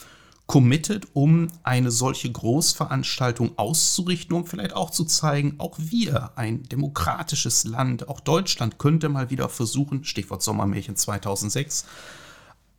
committed, 0.50 1.06
um 1.14 1.48
eine 1.62 1.92
solche 1.92 2.32
Großveranstaltung 2.32 3.52
auszurichten, 3.56 4.36
um 4.36 4.48
vielleicht 4.48 4.76
auch 4.76 4.90
zu 4.90 5.06
zeigen, 5.06 5.56
auch 5.60 5.76
wir, 5.78 6.32
ein 6.36 6.64
demokratisches 6.64 7.66
Land, 7.66 8.10
auch 8.10 8.20
Deutschland 8.20 8.80
könnte 8.80 9.10
mal 9.10 9.30
wieder 9.30 9.48
versuchen, 9.48 10.04
Stichwort 10.04 10.42
Sommermärchen 10.42 10.96
2006, 10.96 11.88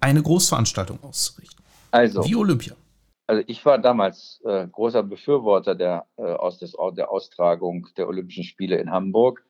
eine 0.00 0.20
Großveranstaltung 0.20 0.98
auszurichten. 1.04 1.64
Also, 1.92 2.24
Wie 2.24 2.34
Olympia. 2.34 2.74
Also 3.28 3.44
ich 3.46 3.64
war 3.64 3.78
damals 3.78 4.40
äh, 4.44 4.66
großer 4.66 5.04
Befürworter 5.04 5.76
der, 5.76 6.06
äh, 6.16 6.22
aus 6.22 6.58
des, 6.58 6.74
der 6.96 7.12
Austragung 7.12 7.86
der 7.96 8.08
Olympischen 8.08 8.42
Spiele 8.42 8.78
in 8.78 8.90
Hamburg 8.90 9.44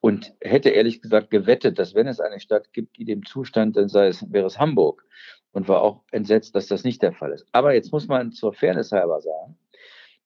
und 0.00 0.32
hätte 0.40 0.70
ehrlich 0.70 1.02
gesagt 1.02 1.30
gewettet, 1.30 1.78
dass 1.78 1.94
wenn 1.94 2.06
es 2.06 2.18
eine 2.18 2.40
Stadt 2.40 2.72
gibt, 2.72 2.96
die 2.96 3.04
dem 3.04 3.26
Zustand, 3.26 3.76
dann 3.76 3.90
sei 3.90 4.06
es, 4.06 4.24
wäre 4.32 4.46
es 4.46 4.58
Hamburg 4.58 5.04
und 5.52 5.68
war 5.68 5.82
auch 5.82 6.02
entsetzt, 6.10 6.54
dass 6.54 6.66
das 6.66 6.84
nicht 6.84 7.02
der 7.02 7.12
Fall 7.12 7.32
ist. 7.32 7.46
Aber 7.52 7.74
jetzt 7.74 7.92
muss 7.92 8.08
man 8.08 8.32
zur 8.32 8.52
Fairness 8.52 8.92
halber 8.92 9.20
sagen, 9.20 9.56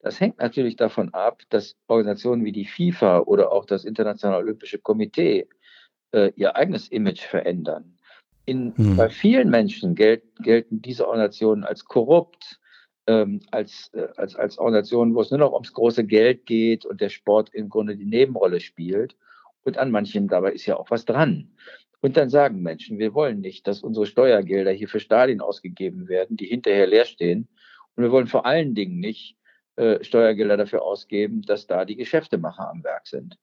das 0.03 0.19
hängt 0.19 0.39
natürlich 0.39 0.75
davon 0.75 1.13
ab, 1.13 1.41
dass 1.49 1.77
Organisationen 1.87 2.43
wie 2.43 2.51
die 2.51 2.65
FIFA 2.65 3.19
oder 3.19 3.51
auch 3.51 3.65
das 3.65 3.85
Internationale 3.85 4.43
Olympische 4.43 4.77
Komitee 4.77 5.47
äh, 6.11 6.31
ihr 6.35 6.55
eigenes 6.57 6.89
Image 6.89 7.21
verändern. 7.21 7.97
In, 8.45 8.75
hm. 8.75 8.97
Bei 8.97 9.09
vielen 9.09 9.49
Menschen 9.49 9.95
gel 9.95 10.21
gelten 10.41 10.81
diese 10.81 11.07
Organisationen 11.07 11.63
als 11.63 11.85
korrupt, 11.85 12.59
ähm, 13.07 13.39
als, 13.51 13.91
äh, 13.93 14.07
als, 14.17 14.35
als 14.35 14.57
Organisationen, 14.57 15.15
wo 15.15 15.21
es 15.21 15.31
nur 15.31 15.39
noch 15.39 15.53
ums 15.53 15.71
große 15.71 16.03
Geld 16.03 16.45
geht 16.45 16.85
und 16.85 16.99
der 16.99 17.09
Sport 17.09 17.53
im 17.53 17.69
Grunde 17.69 17.95
die 17.95 18.05
Nebenrolle 18.05 18.59
spielt. 18.59 19.15
Und 19.63 19.77
an 19.77 19.91
manchen 19.91 20.27
dabei 20.27 20.51
ist 20.51 20.65
ja 20.65 20.75
auch 20.75 20.91
was 20.91 21.05
dran. 21.05 21.49
Und 22.03 22.17
dann 22.17 22.29
sagen 22.29 22.61
Menschen, 22.61 22.99
wir 22.99 23.13
wollen 23.13 23.39
nicht, 23.39 23.65
dass 23.65 23.81
unsere 23.81 24.05
Steuergelder 24.05 24.71
hier 24.71 24.89
für 24.89 24.99
Stadien 24.99 25.39
ausgegeben 25.39 26.09
werden, 26.09 26.35
die 26.35 26.47
hinterher 26.47 26.85
leer 26.85 27.05
stehen. 27.05 27.47
Und 27.95 28.03
wir 28.03 28.11
wollen 28.11 28.27
vor 28.27 28.45
allen 28.45 28.75
Dingen 28.75 28.99
nicht 28.99 29.37
äh, 29.77 30.03
Steuergelder 30.03 30.57
dafür 30.57 30.81
ausgeben, 30.81 31.43
dass 31.43 31.65
da 31.65 31.85
die 31.85 31.95
Geschäftemacher 31.95 32.69
am 32.69 32.83
Werk 32.83 33.07
sind. 33.07 33.37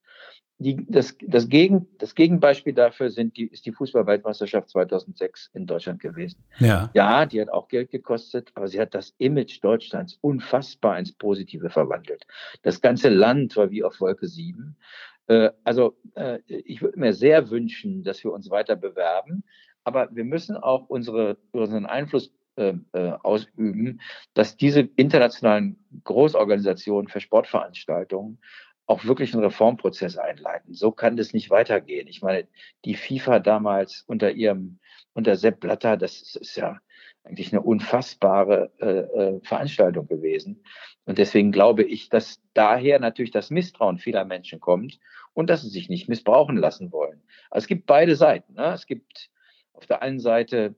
Die, 0.59 0.85
das, 0.87 1.17
das, 1.25 1.49
Gegen, 1.49 1.87
das 1.97 2.13
Gegenbeispiel 2.13 2.73
dafür 2.73 3.09
sind 3.09 3.35
die, 3.35 3.47
ist 3.47 3.65
die 3.65 3.71
Fußballweltmeisterschaft 3.71 4.69
2006 4.69 5.49
in 5.55 5.65
Deutschland 5.65 5.99
gewesen. 5.99 6.43
Ja. 6.59 6.91
ja, 6.93 7.25
die 7.25 7.41
hat 7.41 7.49
auch 7.49 7.67
Geld 7.67 7.89
gekostet, 7.89 8.51
aber 8.53 8.67
sie 8.67 8.79
hat 8.79 8.93
das 8.93 9.15
Image 9.17 9.63
Deutschlands 9.63 10.19
unfassbar 10.21 10.99
ins 10.99 11.13
Positive 11.13 11.71
verwandelt. 11.71 12.27
Das 12.61 12.79
ganze 12.79 13.09
Land 13.09 13.57
war 13.57 13.71
wie 13.71 13.83
auf 13.83 13.99
Wolke 13.99 14.27
7. 14.27 14.77
Äh, 15.27 15.51
also 15.63 15.97
äh, 16.15 16.39
ich 16.47 16.81
würde 16.81 16.99
mir 16.99 17.13
sehr 17.13 17.49
wünschen, 17.49 18.03
dass 18.03 18.23
wir 18.23 18.31
uns 18.31 18.49
weiter 18.49 18.75
bewerben, 18.75 19.43
aber 19.83 20.09
wir 20.15 20.25
müssen 20.25 20.55
auch 20.57 20.89
unsere, 20.89 21.37
unseren 21.51 21.85
Einfluss 21.85 22.31
äh, 22.57 22.73
ausüben, 22.93 24.01
dass 24.33 24.57
diese 24.57 24.81
internationalen 24.81 25.83
Großorganisationen 26.03 27.07
für 27.07 27.21
Sportveranstaltungen 27.21 28.39
auch 28.85 29.05
wirklich 29.05 29.33
einen 29.33 29.43
Reformprozess 29.43 30.17
einleiten. 30.17 30.73
So 30.73 30.91
kann 30.91 31.15
das 31.15 31.33
nicht 31.33 31.49
weitergehen. 31.49 32.07
Ich 32.07 32.21
meine, 32.21 32.47
die 32.83 32.95
FIFA 32.95 33.39
damals 33.39 34.03
unter 34.05 34.31
ihrem, 34.31 34.79
unter 35.13 35.37
Sepp 35.37 35.61
Blatter, 35.61 35.95
das 35.95 36.35
ist 36.35 36.57
ja 36.57 36.79
eigentlich 37.23 37.51
eine 37.53 37.61
unfassbare 37.61 38.71
äh, 38.79 38.85
äh, 38.85 39.41
Veranstaltung 39.43 40.07
gewesen. 40.07 40.63
Und 41.05 41.17
deswegen 41.17 41.51
glaube 41.51 41.83
ich, 41.83 42.09
dass 42.09 42.41
daher 42.53 42.99
natürlich 42.99 43.31
das 43.31 43.49
Misstrauen 43.49 43.97
vieler 43.97 44.25
Menschen 44.25 44.59
kommt 44.59 44.99
und 45.33 45.49
dass 45.49 45.61
sie 45.61 45.69
sich 45.69 45.89
nicht 45.89 46.09
missbrauchen 46.09 46.57
lassen 46.57 46.91
wollen. 46.91 47.21
Also 47.49 47.65
es 47.65 47.67
gibt 47.67 47.85
beide 47.85 48.15
Seiten. 48.15 48.53
Ne? 48.53 48.73
Es 48.73 48.85
gibt 48.85 49.29
auf 49.73 49.85
der 49.85 50.01
einen 50.01 50.19
Seite 50.19 50.75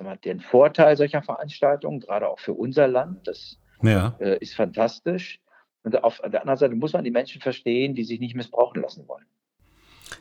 mal, 0.00 0.16
den 0.16 0.40
Vorteil 0.40 0.96
solcher 0.96 1.22
Veranstaltungen, 1.22 2.00
gerade 2.00 2.28
auch 2.28 2.38
für 2.38 2.52
unser 2.54 2.88
Land. 2.88 3.26
Das 3.26 3.58
ja. 3.82 4.16
äh, 4.20 4.38
ist 4.38 4.54
fantastisch. 4.54 5.40
Und 5.82 6.02
auf 6.02 6.18
der 6.18 6.40
anderen 6.40 6.58
Seite 6.58 6.74
muss 6.74 6.92
man 6.92 7.04
die 7.04 7.10
Menschen 7.10 7.40
verstehen, 7.40 7.94
die 7.94 8.04
sich 8.04 8.20
nicht 8.20 8.34
missbrauchen 8.34 8.82
lassen 8.82 9.06
wollen. 9.08 9.26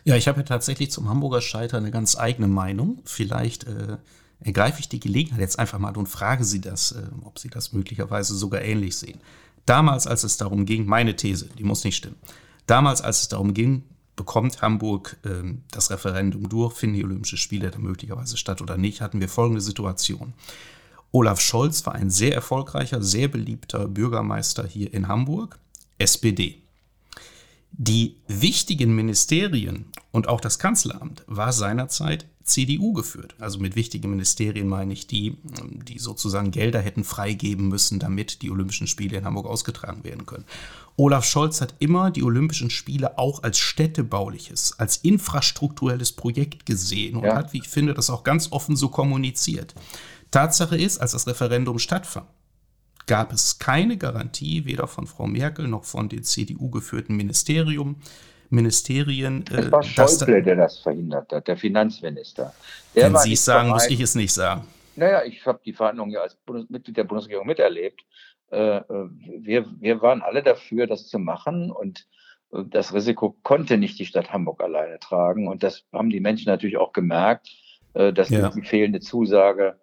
Ja, 0.04 0.16
ich 0.16 0.28
habe 0.28 0.40
ja 0.40 0.44
tatsächlich 0.44 0.92
zum 0.92 1.10
Hamburger 1.10 1.42
Scheiter 1.42 1.78
eine 1.78 1.92
ganz 1.92 2.18
eigene 2.18 2.48
Meinung. 2.48 3.02
Vielleicht 3.06 3.66
äh, 3.66 3.98
ergreife 4.40 4.80
ich 4.80 4.90
die 4.90 5.00
Gelegenheit 5.00 5.40
jetzt 5.40 5.60
einfach 5.60 5.80
mal 5.80 5.96
und 5.98 6.08
frage 6.08 6.44
Sie 6.44 6.62
das, 6.62 6.92
äh, 6.92 7.04
ob 7.24 7.40
Sie 7.40 7.50
das 7.50 7.74
möglicherweise 7.74 8.36
sogar 8.36 8.62
ähnlich 8.62 8.96
sehen. 8.96 9.20
Damals, 9.66 10.08
als 10.08 10.24
es 10.24 10.38
darum 10.38 10.66
ging, 10.66 10.86
meine 10.86 11.16
These, 11.16 11.50
die 11.58 11.64
muss 11.64 11.84
nicht 11.84 11.98
stimmen, 11.98 12.16
damals, 12.68 13.02
als 13.02 13.22
es 13.22 13.28
darum 13.28 13.54
ging, 13.54 13.84
bekommt 14.16 14.62
Hamburg 14.62 15.18
äh, 15.24 15.54
das 15.72 15.90
Referendum 15.92 16.50
durch, 16.50 16.74
finden 16.74 16.96
die 16.96 17.04
Olympischen 17.04 17.38
Spiele 17.38 17.72
da 17.72 17.80
möglicherweise 17.80 18.38
statt 18.38 18.62
oder 18.62 18.78
nicht, 18.78 19.02
hatten 19.02 19.20
wir 19.20 19.30
folgende 19.30 19.62
Situation. 19.62 20.34
Olaf 21.12 21.40
Scholz 21.40 21.86
war 21.86 21.96
ein 21.96 22.10
sehr 22.10 22.34
erfolgreicher, 22.34 23.02
sehr 23.02 23.28
beliebter 23.28 23.88
Bürgermeister 23.88 24.68
hier 24.68 24.94
in 24.94 25.08
Hamburg, 25.08 25.58
SPD. 25.98 26.62
Die 27.72 28.18
wichtigen 28.28 28.96
Ministerien 28.96 29.86
und 30.12 30.28
auch 30.28 30.42
das 30.42 30.60
Kanzleramt 30.60 31.24
war 31.28 31.54
seinerzeit 31.54 32.26
CDU 32.48 32.94
geführt. 32.94 33.36
Also 33.40 33.60
mit 33.60 33.76
wichtigen 33.76 34.10
Ministerien 34.10 34.68
meine 34.68 34.94
ich 34.94 35.06
die, 35.06 35.38
die 35.88 36.00
sozusagen 36.00 36.52
Gelder 36.52 36.82
hätten 36.82 37.04
freigeben 37.04 37.68
müssen, 37.68 38.00
damit 38.00 38.42
die 38.42 38.50
Olympischen 38.50 38.88
Spiele 38.88 39.18
in 39.18 39.26
Hamburg 39.26 39.46
ausgetragen 39.46 40.04
werden 40.04 40.26
können. 40.26 40.46
Olaf 40.96 41.26
Scholz 41.26 41.62
hat 41.62 41.76
immer 41.80 42.10
die 42.10 42.24
Olympischen 42.24 42.72
Spiele 42.72 43.20
auch 43.20 43.44
als 43.44 43.60
städtebauliches, 43.60 44.80
als 44.80 44.98
infrastrukturelles 44.98 46.14
Projekt 46.14 46.66
gesehen 46.66 47.18
und 47.18 47.26
ja. 47.26 47.36
hat, 47.36 47.54
wie 47.54 47.60
ich 47.60 47.70
finde, 47.70 47.94
das 47.94 48.10
auch 48.10 48.24
ganz 48.24 48.52
offen 48.52 48.76
so 48.76 48.90
kommuniziert. 48.90 49.76
Tatsache 50.32 50.78
ist, 50.78 50.98
als 50.98 51.12
das 51.12 51.28
Referendum 51.28 51.78
stattfand, 51.78 52.28
gab 53.06 53.32
es 53.32 53.60
keine 53.60 53.98
Garantie, 53.98 54.66
weder 54.66 54.88
von 54.88 55.08
Frau 55.08 55.28
Merkel 55.28 55.68
noch 55.68 55.86
von 55.86 56.10
dem 56.10 56.24
CDU 56.24 56.70
geführten 56.70 57.16
Ministerium, 57.16 57.98
Ministerien. 58.50 59.46
Äh, 59.52 59.60
es 59.60 59.72
war 59.72 59.84
Schäuble, 59.84 60.44
der 60.44 60.56
das 60.56 60.80
verhindert 60.80 61.32
hat, 61.32 61.48
der 61.48 61.58
Finanzminister. 61.58 62.54
Der 62.96 63.14
Wenn 63.14 63.18
Sie 63.18 63.34
es 63.34 63.46
sagen, 63.46 63.70
bereit. 63.70 63.84
muss 63.84 63.90
ich 63.90 64.00
es 64.00 64.16
nicht 64.16 64.34
sagen. 64.34 64.68
Naja, 64.96 65.24
ich 65.24 65.46
habe 65.46 65.60
die 65.64 65.74
Verhandlungen 65.74 66.12
ja 66.12 66.22
als 66.22 66.36
Bundes 66.36 66.70
Mitglied 66.70 66.98
der 66.98 67.04
Bundesregierung 67.04 67.46
miterlebt. 67.46 68.04
Äh, 68.52 68.78
äh, 68.78 68.84
wir, 69.40 69.66
wir 69.80 70.02
waren 70.02 70.22
alle 70.22 70.42
dafür, 70.42 70.88
das 70.88 71.08
zu 71.08 71.20
machen 71.20 71.72
und 71.72 72.08
äh, 72.52 72.64
das 72.66 72.94
Risiko 72.94 73.38
konnte 73.44 73.78
nicht 73.78 74.00
die 74.00 74.06
Stadt 74.06 74.32
Hamburg 74.32 74.62
alleine 74.62 75.00
tragen. 75.00 75.48
Und 75.48 75.64
das 75.64 75.86
haben 75.94 76.10
die 76.10 76.20
Menschen 76.20 76.50
natürlich 76.50 76.78
auch 76.78 76.94
gemerkt, 76.94 77.50
äh, 77.94 78.14
dass 78.14 78.30
ja. 78.30 78.50
die 78.50 78.64
fehlende 78.64 79.00
Zusage 79.00 79.80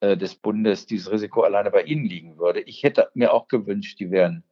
äh, 0.00 0.16
des 0.16 0.34
Bundes 0.34 0.86
dieses 0.86 1.10
Risiko 1.10 1.42
alleine 1.42 1.70
bei 1.70 1.82
ihnen 1.82 2.04
liegen 2.04 2.38
würde. 2.38 2.60
Ich 2.60 2.82
hätte 2.82 3.08
mir 3.14 3.32
auch 3.32 3.48
gewünscht, 3.48 4.00
die 4.00 4.10
wären, 4.10 4.42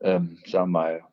ähm, 0.00 0.38
sagen 0.46 0.72
wir 0.72 0.80
mal, 0.80 1.04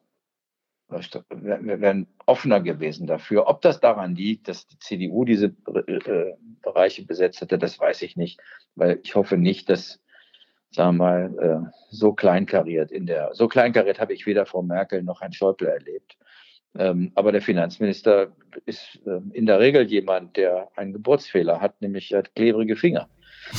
wären 0.90 2.08
offener 2.26 2.62
gewesen 2.62 3.08
dafür. 3.08 3.48
Ob 3.48 3.62
das 3.62 3.80
daran 3.80 4.16
liegt, 4.16 4.48
dass 4.48 4.68
die 4.68 4.80
CDU 4.80 5.26
diese 5.26 5.48
äh, 5.48 6.34
Bereiche 6.62 7.06
besetzt 7.06 7.42
hätte, 7.42 7.58
das 7.58 7.80
weiß 7.80 8.02
ich 8.04 8.16
nicht, 8.16 8.40
weil 8.76 9.00
ich 9.04 9.16
hoffe 9.16 9.38
nicht, 9.38 9.70
dass 9.70 10.00
sagen 10.72 10.98
wir 10.98 11.04
mal, 11.04 11.38
äh, 11.40 11.72
so 11.90 12.14
kleinkariert 12.14 12.92
in 12.92 13.06
der, 13.06 13.32
so 13.34 13.48
kleinkariert 13.48 14.00
habe 14.00 14.14
ich 14.14 14.26
weder 14.26 14.46
Frau 14.46 14.62
Merkel 14.62 15.04
noch 15.04 15.22
Herrn 15.22 15.34
Schäuble 15.34 15.70
erlebt. 15.70 16.18
Ähm, 16.78 17.12
aber 17.16 17.32
der 17.32 17.42
Finanzminister 17.42 18.36
ist 18.66 19.00
äh, 19.06 19.20
in 19.34 19.46
der 19.46 19.60
Regel 19.60 19.88
jemand, 19.88 20.38
der 20.38 20.70
einen 20.76 20.94
Geburtsfehler 20.94 21.60
hat, 21.60 21.82
nämlich 21.82 22.14
hat 22.14 22.36
klebrige 22.36 22.76
Finger. 22.76 23.10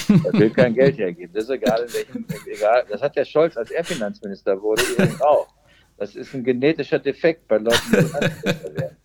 Er 0.08 0.32
will 0.34 0.50
kein 0.50 0.74
Geld 0.74 0.98
hergeben. 0.98 1.32
Das 1.32 1.44
ist 1.44 1.50
egal, 1.50 1.82
in 1.82 1.94
welchem, 1.94 2.26
egal. 2.46 2.84
Das 2.88 3.02
hat 3.02 3.16
der 3.16 3.24
Scholz, 3.24 3.56
als 3.56 3.70
er 3.70 3.82
Finanzminister 3.84 4.60
wurde, 4.60 4.82
auch. 5.20 5.48
Das 5.98 6.14
ist 6.14 6.32
ein 6.34 6.44
genetischer 6.44 6.98
Defekt 6.98 7.48
bei 7.48 7.58
Leuten, 7.58 7.92
die. 7.92 8.82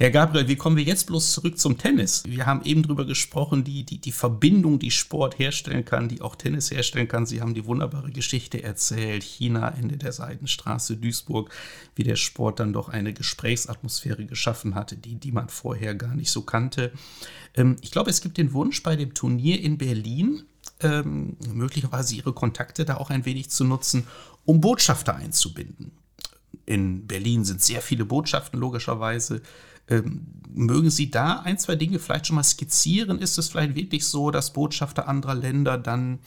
Herr 0.00 0.10
Gabriel, 0.10 0.48
wie 0.48 0.56
kommen 0.56 0.78
wir 0.78 0.82
jetzt 0.82 1.08
bloß 1.08 1.30
zurück 1.34 1.58
zum 1.58 1.76
Tennis? 1.76 2.22
Wir 2.26 2.46
haben 2.46 2.62
eben 2.64 2.82
darüber 2.82 3.04
gesprochen, 3.04 3.64
die, 3.64 3.84
die, 3.84 3.98
die 3.98 4.12
Verbindung, 4.12 4.78
die 4.78 4.90
Sport 4.90 5.38
herstellen 5.38 5.84
kann, 5.84 6.08
die 6.08 6.22
auch 6.22 6.36
Tennis 6.36 6.70
herstellen 6.70 7.06
kann. 7.06 7.26
Sie 7.26 7.42
haben 7.42 7.52
die 7.52 7.66
wunderbare 7.66 8.10
Geschichte 8.10 8.62
erzählt, 8.62 9.22
China, 9.22 9.68
Ende 9.78 9.98
der 9.98 10.12
Seidenstraße, 10.12 10.96
Duisburg, 10.96 11.50
wie 11.96 12.02
der 12.02 12.16
Sport 12.16 12.60
dann 12.60 12.72
doch 12.72 12.88
eine 12.88 13.12
Gesprächsatmosphäre 13.12 14.24
geschaffen 14.24 14.74
hatte, 14.74 14.96
die, 14.96 15.16
die 15.16 15.32
man 15.32 15.50
vorher 15.50 15.94
gar 15.94 16.14
nicht 16.14 16.30
so 16.30 16.40
kannte. 16.40 16.92
Ähm, 17.54 17.76
ich 17.82 17.90
glaube, 17.90 18.08
es 18.08 18.22
gibt 18.22 18.38
den 18.38 18.54
Wunsch 18.54 18.82
bei 18.82 18.96
dem 18.96 19.12
Turnier 19.12 19.60
in 19.60 19.76
Berlin, 19.76 20.44
ähm, 20.80 21.36
möglicherweise 21.52 22.14
ihre 22.14 22.32
Kontakte 22.32 22.86
da 22.86 22.96
auch 22.96 23.10
ein 23.10 23.26
wenig 23.26 23.50
zu 23.50 23.64
nutzen, 23.64 24.06
um 24.46 24.62
Botschafter 24.62 25.14
einzubinden. 25.14 25.92
In 26.66 27.06
Berlin 27.06 27.44
sind 27.44 27.62
sehr 27.62 27.80
viele 27.80 28.04
Botschaften 28.04 28.58
logischerweise. 28.58 29.42
Ähm, 29.88 30.26
mögen 30.54 30.90
Sie 30.90 31.10
da 31.10 31.40
ein, 31.40 31.58
zwei 31.58 31.74
Dinge 31.76 31.98
vielleicht 31.98 32.26
schon 32.26 32.36
mal 32.36 32.44
skizzieren? 32.44 33.18
Ist 33.18 33.38
es 33.38 33.48
vielleicht 33.48 33.74
wirklich 33.74 34.06
so, 34.06 34.30
dass 34.30 34.52
Botschafter 34.52 35.08
anderer 35.08 35.34
Länder 35.34 35.78
dann, 35.78 36.20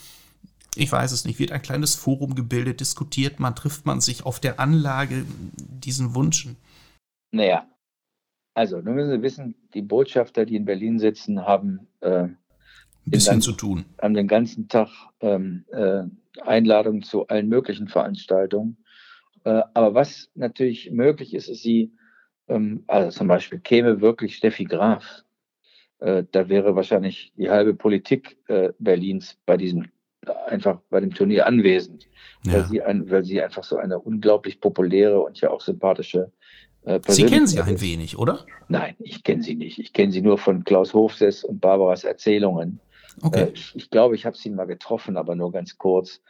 ich 0.76 0.92
weiß 0.92 1.12
es 1.12 1.26
nicht, 1.26 1.40
wird 1.40 1.52
ein 1.52 1.62
kleines 1.62 1.96
Forum 1.96 2.36
gebildet, 2.36 2.82
diskutiert 2.82 3.40
man, 3.40 3.56
trifft 3.56 3.86
man 3.86 4.02
sich 4.02 4.26
auf 4.26 4.40
der 4.40 4.60
Anlage 4.60 5.26
diesen 5.58 6.16
Wünschen? 6.16 6.58
Naja, 7.32 7.66
also 8.54 8.82
nun 8.82 8.96
müssen 8.96 9.12
Sie 9.12 9.22
wissen, 9.22 9.56
die 9.74 9.82
Botschafter, 9.82 10.46
die 10.46 10.56
in 10.56 10.66
Berlin 10.66 11.00
sitzen, 11.00 11.42
haben 11.46 11.88
äh, 12.02 12.24
ein 12.24 12.38
bisschen 13.06 13.42
zu 13.42 13.54
tun. 13.54 13.86
Haben 14.02 14.14
den 14.14 14.28
ganzen 14.28 14.68
Tag 14.68 14.90
ähm, 15.22 15.66
äh, 15.72 16.04
Einladungen 16.42 17.04
zu 17.04 17.28
allen 17.28 17.48
möglichen 17.48 17.88
Veranstaltungen. 17.88 18.78
Äh, 19.44 19.62
aber 19.74 19.94
was 19.94 20.30
natürlich 20.36 20.92
möglich 20.92 21.34
ist, 21.34 21.50
ist, 21.50 21.64
sie 21.64 21.92
ähm, 22.48 22.84
also 22.88 23.18
zum 23.18 23.28
Beispiel 23.28 23.60
käme 23.60 24.02
wirklich 24.02 24.36
Steffi 24.36 24.66
Graf, 24.66 25.24
äh, 26.00 26.24
da 26.32 26.50
wäre 26.50 26.76
wahrscheinlich 26.76 27.34
die 27.38 27.50
halbe 27.50 27.74
Politik 27.74 28.38
äh, 28.48 28.72
Berlins 28.80 29.38
bei 29.46 29.58
diesem 29.58 29.88
einfach 30.48 30.80
bei 30.90 31.02
dem 31.02 31.14
Turnier 31.14 31.48
anwesend, 31.48 32.08
ja. 32.46 32.54
weil, 32.54 32.66
sie 32.66 32.82
ein, 32.82 33.10
weil 33.10 33.26
sie 33.26 33.42
einfach 33.42 33.64
so 33.66 33.76
eine 33.76 34.00
unglaublich 34.00 34.62
populäre 34.62 35.20
und 35.20 35.42
ja 35.42 35.50
auch 35.50 35.60
sympathische 35.60 36.32
äh, 36.86 37.00
Sie 37.08 37.26
kennen 37.26 37.48
sie 37.48 37.62
ein 37.62 37.80
wenig, 37.82 38.18
oder? 38.18 38.46
Nein, 38.68 38.96
ich 39.00 39.24
kenne 39.24 39.42
sie 39.42 39.56
nicht. 39.56 39.80
Ich 39.80 39.94
kenne 39.94 40.12
sie 40.12 40.22
nur 40.22 40.38
von 40.38 40.64
Klaus 40.64 40.94
Hofsess 40.94 41.44
und 41.44 41.62
Barbaras 41.62 42.04
Erzählungen. 42.04 42.80
Okay. 43.22 43.44
Äh, 43.44 43.52
ich, 43.54 43.76
ich 43.76 43.90
glaube, 43.90 44.16
ich 44.16 44.26
habe 44.26 44.38
sie 44.38 44.50
mal 44.50 44.66
getroffen, 44.66 45.18
aber 45.18 45.36
nur 45.36 45.52
ganz 45.52 45.78
kurz 45.78 46.22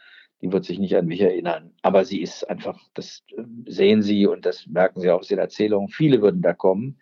die 0.44 0.52
wird 0.52 0.66
sich 0.66 0.78
nicht 0.78 0.94
an 0.94 1.06
mich 1.06 1.22
erinnern. 1.22 1.72
Aber 1.80 2.04
sie 2.04 2.20
ist 2.20 2.44
einfach, 2.50 2.78
das 2.92 3.22
ähm, 3.34 3.64
sehen 3.66 4.02
Sie 4.02 4.26
und 4.26 4.44
das 4.44 4.66
merken 4.66 5.00
Sie 5.00 5.10
auch 5.10 5.20
aus 5.20 5.28
den 5.28 5.38
Erzählungen. 5.38 5.88
Viele 5.88 6.20
würden 6.20 6.42
da 6.42 6.52
kommen. 6.52 7.00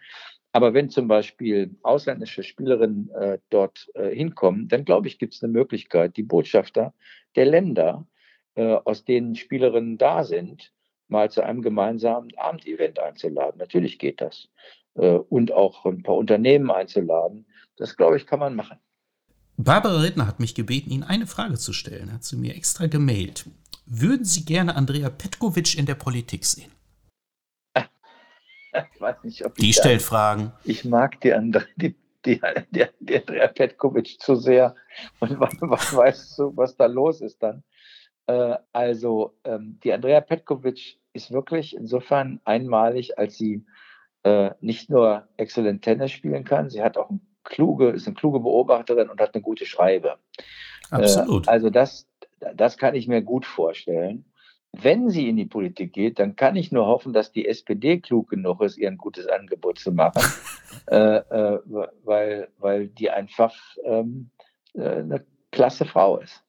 Aber 0.52 0.74
wenn 0.74 0.90
zum 0.90 1.08
Beispiel 1.08 1.74
ausländische 1.82 2.44
Spielerinnen 2.44 3.10
äh, 3.10 3.38
dort 3.50 3.90
äh, 3.94 4.14
hinkommen, 4.14 4.68
dann 4.68 4.84
glaube 4.84 5.08
ich, 5.08 5.18
gibt 5.18 5.34
es 5.34 5.42
eine 5.42 5.52
Möglichkeit, 5.52 6.16
die 6.16 6.22
Botschafter 6.22 6.94
der 7.34 7.46
Länder, 7.46 8.06
äh, 8.54 8.76
aus 8.84 9.04
denen 9.04 9.34
Spielerinnen 9.34 9.98
da 9.98 10.22
sind, 10.22 10.72
mal 11.08 11.28
zu 11.28 11.42
einem 11.42 11.62
gemeinsamen 11.62 12.30
Abendevent 12.36 13.00
einzuladen. 13.00 13.58
Natürlich 13.58 13.98
geht 13.98 14.20
das. 14.20 14.50
Äh, 14.94 15.14
und 15.14 15.50
auch 15.50 15.84
ein 15.84 16.04
paar 16.04 16.14
Unternehmen 16.14 16.70
einzuladen. 16.70 17.46
Das, 17.76 17.96
glaube 17.96 18.18
ich, 18.18 18.26
kann 18.28 18.38
man 18.38 18.54
machen. 18.54 18.78
Barbara 19.56 20.00
Rittner 20.00 20.26
hat 20.26 20.40
mich 20.40 20.54
gebeten, 20.54 20.90
Ihnen 20.90 21.02
eine 21.02 21.26
Frage 21.26 21.54
zu 21.54 21.72
stellen, 21.72 22.12
hat 22.12 22.24
sie 22.24 22.36
mir 22.36 22.54
extra 22.54 22.86
gemailt. 22.86 23.46
Würden 23.86 24.24
Sie 24.24 24.44
gerne 24.44 24.76
Andrea 24.76 25.10
Petkovic 25.10 25.76
in 25.76 25.86
der 25.86 25.94
Politik 25.94 26.44
sehen? 26.44 26.72
Ich 27.74 29.00
weiß 29.00 29.16
nicht, 29.24 29.44
ob 29.44 29.54
die 29.56 29.70
ich 29.70 29.76
stellt 29.76 30.00
da, 30.00 30.06
Fragen. 30.06 30.52
Ich 30.64 30.84
mag 30.84 31.20
die, 31.20 31.34
Andre, 31.34 31.66
die, 31.76 31.94
die, 32.24 32.40
die, 32.70 32.84
die 33.00 33.16
Andrea 33.18 33.48
Petkovic 33.48 34.18
zu 34.20 34.36
sehr. 34.36 34.74
Und 35.20 35.38
was, 35.38 35.54
was 35.60 35.94
weißt 35.94 36.38
du, 36.38 36.56
was 36.56 36.76
da 36.76 36.86
los 36.86 37.20
ist 37.20 37.42
dann? 37.42 37.62
Äh, 38.26 38.56
also, 38.72 39.36
ähm, 39.44 39.78
die 39.84 39.92
Andrea 39.92 40.22
Petkovic 40.22 40.98
ist 41.12 41.30
wirklich 41.32 41.76
insofern 41.76 42.40
einmalig, 42.44 43.18
als 43.18 43.36
sie 43.36 43.66
äh, 44.22 44.52
nicht 44.60 44.88
nur 44.88 45.28
exzellent 45.36 45.82
Tennis 45.82 46.12
spielen 46.12 46.44
kann, 46.44 46.70
sie 46.70 46.82
hat 46.82 46.96
auch 46.96 47.10
ein 47.10 47.20
kluge, 47.44 47.90
ist 47.90 48.06
eine 48.06 48.14
kluge 48.14 48.40
Beobachterin 48.40 49.08
und 49.08 49.20
hat 49.20 49.34
eine 49.34 49.42
gute 49.42 49.66
Schreibe. 49.66 50.18
Absolut. 50.90 51.46
Äh, 51.46 51.50
also 51.50 51.70
das, 51.70 52.08
das 52.54 52.78
kann 52.78 52.94
ich 52.94 53.08
mir 53.08 53.22
gut 53.22 53.46
vorstellen. 53.46 54.24
Wenn 54.72 55.10
sie 55.10 55.28
in 55.28 55.36
die 55.36 55.44
Politik 55.44 55.92
geht, 55.92 56.18
dann 56.18 56.34
kann 56.34 56.56
ich 56.56 56.72
nur 56.72 56.86
hoffen, 56.86 57.12
dass 57.12 57.30
die 57.30 57.46
SPD 57.46 58.00
klug 58.00 58.30
genug 58.30 58.62
ist, 58.62 58.78
ihr 58.78 58.88
ein 58.88 58.96
gutes 58.96 59.26
Angebot 59.26 59.78
zu 59.78 59.92
machen, 59.92 60.22
äh, 60.86 61.16
äh, 61.16 61.60
weil, 62.04 62.48
weil 62.58 62.88
die 62.88 63.10
einfach 63.10 63.54
ähm, 63.84 64.30
äh, 64.74 64.80
eine 64.80 65.26
klasse 65.50 65.84
Frau 65.84 66.18
ist. 66.18 66.42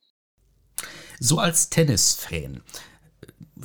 So 1.19 1.38
als 1.38 1.69
Tennisfan, 1.69 2.62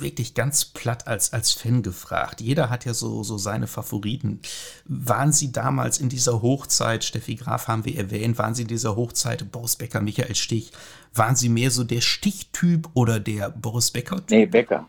wirklich 0.01 0.33
ganz 0.33 0.65
platt 0.65 1.07
als, 1.07 1.33
als 1.33 1.51
Fan 1.51 1.83
gefragt. 1.83 2.41
Jeder 2.41 2.69
hat 2.69 2.85
ja 2.85 2.93
so, 2.93 3.23
so 3.23 3.37
seine 3.37 3.67
Favoriten. 3.67 4.41
Waren 4.85 5.31
Sie 5.31 5.51
damals 5.51 5.99
in 5.99 6.09
dieser 6.09 6.41
Hochzeit, 6.41 7.03
Steffi 7.03 7.35
Graf 7.35 7.67
haben 7.67 7.85
wir 7.85 7.97
erwähnt, 7.97 8.37
waren 8.37 8.55
Sie 8.55 8.63
in 8.63 8.67
dieser 8.67 8.95
Hochzeit 8.95 9.51
Boris 9.51 9.75
Becker, 9.75 10.01
Michael 10.01 10.35
Stich, 10.35 10.71
waren 11.13 11.35
Sie 11.35 11.49
mehr 11.49 11.71
so 11.71 11.83
der 11.83 12.01
Stichtyp 12.01 12.89
oder 12.93 13.19
der 13.19 13.49
Boris 13.49 13.91
Becker-Typ? 13.91 14.29
Nee, 14.29 14.45
Becker. 14.45 14.87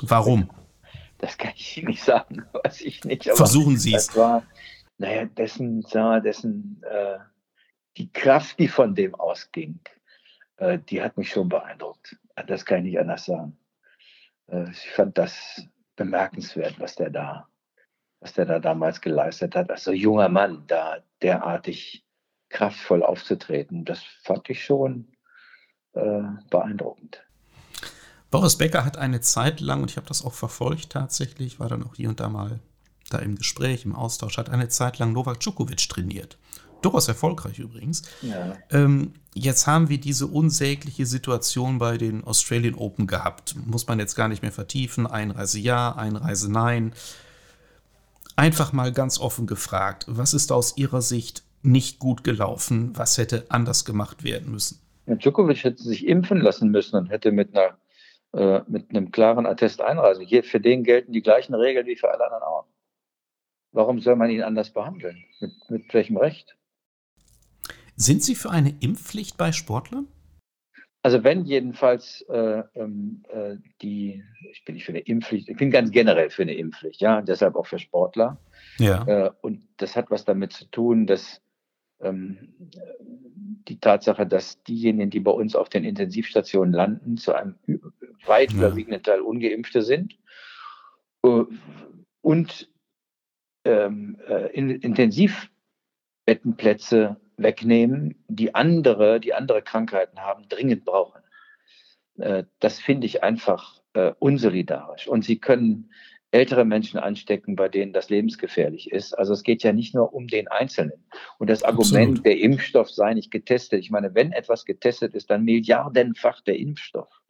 Warum? 0.00 0.50
Das 1.18 1.38
kann 1.38 1.52
ich 1.54 1.76
Ihnen 1.76 1.88
nicht 1.88 2.02
sagen, 2.02 2.44
weiß 2.64 2.80
ich 2.80 3.04
nicht. 3.04 3.24
Versuchen 3.24 3.78
Sie 3.78 3.94
es. 3.94 4.14
War, 4.16 4.42
naja, 4.98 5.24
dessen, 5.24 5.82
dessen, 6.24 6.82
äh, 6.88 7.18
die 7.96 8.12
Kraft, 8.12 8.58
die 8.58 8.68
von 8.68 8.94
dem 8.94 9.14
ausging, 9.14 9.78
äh, 10.56 10.78
die 10.78 11.02
hat 11.02 11.16
mich 11.16 11.30
schon 11.30 11.48
beeindruckt. 11.48 12.16
Das 12.46 12.64
kann 12.64 12.78
ich 12.78 12.92
nicht 12.92 12.98
anders 12.98 13.24
sagen. 13.26 13.56
Äh, 14.48 14.70
ich 14.70 14.90
fand 14.90 15.18
das 15.18 15.62
bemerkenswert, 15.96 16.78
was 16.78 16.94
der 16.94 17.10
da, 17.10 17.48
was 18.20 18.32
der 18.32 18.46
da 18.46 18.58
damals 18.58 19.00
geleistet 19.00 19.54
hat. 19.54 19.70
Als 19.70 19.84
so 19.84 19.92
junger 19.92 20.28
Mann 20.28 20.64
da 20.66 20.98
derartig 21.20 22.04
kraftvoll 22.48 23.02
aufzutreten, 23.02 23.84
das 23.84 24.02
fand 24.22 24.48
ich 24.50 24.64
schon 24.64 25.08
äh, 25.94 26.22
beeindruckend. 26.50 27.22
Boris 28.30 28.56
Becker 28.56 28.84
hat 28.84 28.96
eine 28.96 29.20
Zeit 29.20 29.60
lang, 29.60 29.82
und 29.82 29.90
ich 29.90 29.96
habe 29.96 30.06
das 30.06 30.24
auch 30.24 30.32
verfolgt 30.32 30.90
tatsächlich, 30.90 31.60
war 31.60 31.68
dann 31.68 31.82
auch 31.82 31.94
hier 31.94 32.08
und 32.08 32.20
da 32.20 32.28
mal 32.28 32.60
da 33.10 33.18
im 33.18 33.36
Gespräch, 33.36 33.84
im 33.84 33.94
Austausch, 33.94 34.38
hat 34.38 34.48
eine 34.48 34.68
Zeit 34.68 34.98
lang 34.98 35.12
Novak 35.12 35.40
Djokovic 35.40 35.88
trainiert 35.88 36.38
durchaus 36.84 37.08
erfolgreich 37.08 37.58
übrigens. 37.58 38.02
Ja. 38.22 38.56
Ähm, 38.70 39.14
jetzt 39.34 39.66
haben 39.66 39.88
wir 39.88 39.98
diese 39.98 40.26
unsägliche 40.26 41.06
Situation 41.06 41.78
bei 41.78 41.96
den 41.96 42.24
Australian 42.24 42.74
Open 42.74 43.06
gehabt. 43.06 43.54
Muss 43.66 43.86
man 43.86 43.98
jetzt 43.98 44.14
gar 44.14 44.28
nicht 44.28 44.42
mehr 44.42 44.52
vertiefen. 44.52 45.06
Einreise 45.06 45.58
ja, 45.58 45.92
Einreise 45.92 46.50
nein. 46.50 46.92
Einfach 48.36 48.72
mal 48.72 48.92
ganz 48.92 49.20
offen 49.20 49.46
gefragt, 49.46 50.06
was 50.08 50.34
ist 50.34 50.52
aus 50.52 50.76
Ihrer 50.76 51.02
Sicht 51.02 51.44
nicht 51.62 51.98
gut 51.98 52.24
gelaufen? 52.24 52.92
Was 52.94 53.18
hätte 53.18 53.46
anders 53.48 53.84
gemacht 53.84 54.24
werden 54.24 54.50
müssen? 54.50 54.80
Ja, 55.06 55.16
Djokovic 55.16 55.64
hätte 55.64 55.82
sich 55.82 56.06
impfen 56.06 56.40
lassen 56.40 56.70
müssen 56.70 56.96
und 56.96 57.10
hätte 57.10 57.32
mit, 57.32 57.56
einer, 57.56 57.76
äh, 58.32 58.62
mit 58.68 58.90
einem 58.90 59.10
klaren 59.10 59.46
Attest 59.46 59.80
einreisen. 59.80 60.24
Hier, 60.24 60.44
für 60.44 60.60
den 60.60 60.84
gelten 60.84 61.12
die 61.12 61.22
gleichen 61.22 61.54
Regeln 61.54 61.86
wie 61.86 61.96
für 61.96 62.10
alle 62.10 62.24
anderen 62.24 62.42
auch. 62.42 62.66
Warum 63.72 64.00
soll 64.00 64.16
man 64.16 64.30
ihn 64.30 64.42
anders 64.42 64.70
behandeln? 64.70 65.24
Mit, 65.40 65.52
mit 65.68 65.94
welchem 65.94 66.16
Recht? 66.16 66.56
Sind 68.02 68.22
Sie 68.24 68.34
für 68.34 68.50
eine 68.50 68.74
Impfpflicht 68.80 69.36
bei 69.36 69.52
Sportlern? 69.52 70.08
Also 71.02 71.22
wenn 71.22 71.44
jedenfalls 71.44 72.22
äh, 72.28 72.64
ähm, 72.74 73.22
äh, 73.28 73.58
die, 73.80 74.24
ich 74.50 74.64
bin 74.64 74.74
nicht 74.74 74.84
für 74.84 74.90
eine 74.92 75.00
Impfpflicht, 75.00 75.48
ich 75.48 75.56
bin 75.56 75.70
ganz 75.70 75.92
generell 75.92 76.30
für 76.30 76.42
eine 76.42 76.54
Impfpflicht, 76.54 77.00
ja, 77.00 77.22
deshalb 77.22 77.54
auch 77.54 77.66
für 77.66 77.78
Sportler. 77.78 78.40
Ja. 78.78 79.06
Äh, 79.06 79.30
und 79.40 79.68
das 79.76 79.94
hat 79.94 80.10
was 80.10 80.24
damit 80.24 80.52
zu 80.52 80.64
tun, 80.66 81.06
dass 81.06 81.40
ähm, 82.00 82.56
die 83.68 83.78
Tatsache, 83.78 84.26
dass 84.26 84.64
diejenigen, 84.64 85.10
die 85.10 85.20
bei 85.20 85.30
uns 85.30 85.54
auf 85.54 85.68
den 85.68 85.84
Intensivstationen 85.84 86.74
landen, 86.74 87.18
zu 87.18 87.34
einem 87.34 87.54
weit 88.26 88.52
überwiegenden 88.52 89.04
Teil 89.04 89.20
ungeimpfte 89.20 89.82
sind. 89.82 90.18
Äh, 91.24 91.44
und 92.20 92.68
ähm, 93.64 94.18
äh, 94.26 94.48
in, 94.54 94.70
Intensivbettenplätze 94.70 97.16
wegnehmen, 97.42 98.22
die 98.28 98.54
andere, 98.54 99.20
die 99.20 99.34
andere 99.34 99.62
Krankheiten 99.62 100.20
haben, 100.20 100.48
dringend 100.48 100.84
brauchen. 100.84 101.20
Äh, 102.18 102.44
das 102.60 102.78
finde 102.78 103.06
ich 103.06 103.22
einfach 103.22 103.80
äh, 103.94 104.12
unsolidarisch. 104.18 105.08
Und 105.08 105.24
sie 105.24 105.38
können 105.38 105.90
ältere 106.32 106.64
Menschen 106.64 106.98
anstecken, 106.98 107.56
bei 107.56 107.68
denen 107.68 107.92
das 107.92 108.08
lebensgefährlich 108.08 108.90
ist. 108.90 109.12
Also 109.12 109.34
es 109.34 109.42
geht 109.42 109.62
ja 109.62 109.72
nicht 109.72 109.94
nur 109.94 110.14
um 110.14 110.28
den 110.28 110.48
Einzelnen. 110.48 111.04
Und 111.38 111.50
das 111.50 111.62
Argument, 111.62 112.18
Absolut. 112.18 112.26
der 112.26 112.40
Impfstoff 112.40 112.90
sei 112.90 113.12
nicht 113.12 113.30
getestet. 113.30 113.80
Ich 113.80 113.90
meine, 113.90 114.14
wenn 114.14 114.32
etwas 114.32 114.64
getestet 114.64 115.14
ist, 115.14 115.30
dann 115.30 115.44
milliardenfach 115.44 116.40
der 116.40 116.58
Impfstoff. 116.58 117.20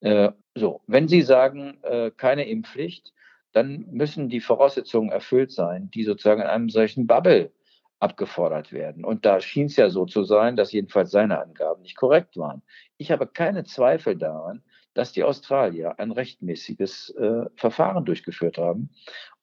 Äh, 0.00 0.30
so, 0.54 0.80
wenn 0.86 1.06
Sie 1.06 1.20
sagen, 1.20 1.78
äh, 1.82 2.10
keine 2.16 2.48
Impfpflicht, 2.48 3.12
dann 3.52 3.86
müssen 3.90 4.30
die 4.30 4.40
Voraussetzungen 4.40 5.10
erfüllt 5.10 5.52
sein, 5.52 5.90
die 5.90 6.04
sozusagen 6.04 6.40
in 6.40 6.46
einem 6.46 6.70
solchen 6.70 7.06
Bubble 7.06 7.52
abgefordert 8.00 8.72
werden. 8.72 9.04
Und 9.04 9.24
da 9.24 9.40
schien 9.40 9.66
es 9.66 9.76
ja 9.76 9.90
so 9.90 10.06
zu 10.06 10.24
sein, 10.24 10.56
dass 10.56 10.72
jedenfalls 10.72 11.10
seine 11.10 11.40
Angaben 11.40 11.82
nicht 11.82 11.96
korrekt 11.96 12.36
waren. 12.36 12.62
Ich 12.96 13.10
habe 13.10 13.26
keine 13.26 13.64
Zweifel 13.64 14.16
daran, 14.16 14.62
dass 14.94 15.12
die 15.12 15.22
Australier 15.22 15.98
ein 15.98 16.10
rechtmäßiges 16.10 17.10
äh, 17.10 17.44
Verfahren 17.56 18.04
durchgeführt 18.04 18.58
haben. 18.58 18.90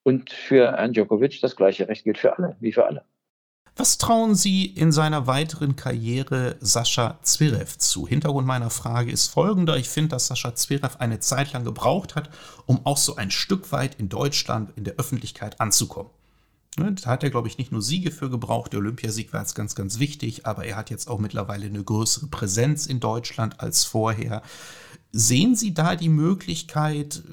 Und 0.03 0.31
für 0.31 0.71
Herrn 0.71 0.93
Djokovic 0.93 1.39
das 1.41 1.55
gleiche 1.55 1.87
Recht 1.87 2.03
gilt 2.03 2.17
für 2.17 2.37
alle, 2.37 2.57
wie 2.59 2.73
für 2.73 2.85
alle. 2.85 3.03
Was 3.79 3.99
trauen 3.99 4.33
Sie 4.33 4.65
in 4.65 4.91
seiner 4.91 5.27
weiteren 5.27 5.75
Karriere 5.75 6.55
Sascha 6.59 7.19
Zverev 7.21 7.77
zu? 7.77 8.07
Hintergrund 8.07 8.47
meiner 8.47 8.71
Frage 8.71 9.11
ist 9.11 9.27
folgender. 9.27 9.77
Ich 9.77 9.87
finde, 9.87 10.09
dass 10.09 10.27
Sascha 10.27 10.55
Zverev 10.55 10.97
eine 10.97 11.19
Zeit 11.19 11.53
lang 11.53 11.63
gebraucht 11.63 12.15
hat, 12.15 12.31
um 12.65 12.83
auch 12.85 12.97
so 12.97 13.17
ein 13.17 13.29
Stück 13.29 13.71
weit 13.71 13.99
in 13.99 14.09
Deutschland 14.09 14.71
in 14.75 14.83
der 14.83 14.95
Öffentlichkeit 14.95 15.61
anzukommen. 15.61 16.09
Ne, 16.79 16.93
da 16.93 17.09
hat 17.09 17.23
er, 17.23 17.31
glaube 17.31 17.47
ich, 17.47 17.57
nicht 17.57 17.71
nur 17.71 17.81
Siege 17.81 18.11
für 18.11 18.29
gebraucht. 18.29 18.73
Der 18.73 18.79
Olympiasieg 18.79 19.33
war 19.33 19.41
jetzt 19.41 19.55
ganz, 19.55 19.73
ganz 19.73 19.99
wichtig, 19.99 20.45
aber 20.45 20.65
er 20.65 20.75
hat 20.75 20.91
jetzt 20.91 21.09
auch 21.09 21.17
mittlerweile 21.17 21.65
eine 21.65 21.83
größere 21.83 22.27
Präsenz 22.27 22.85
in 22.85 22.99
Deutschland 22.99 23.59
als 23.59 23.83
vorher. 23.83 24.43
Sehen 25.11 25.55
Sie 25.55 25.73
da 25.73 25.95
die 25.95 26.09
Möglichkeit, 26.09 27.23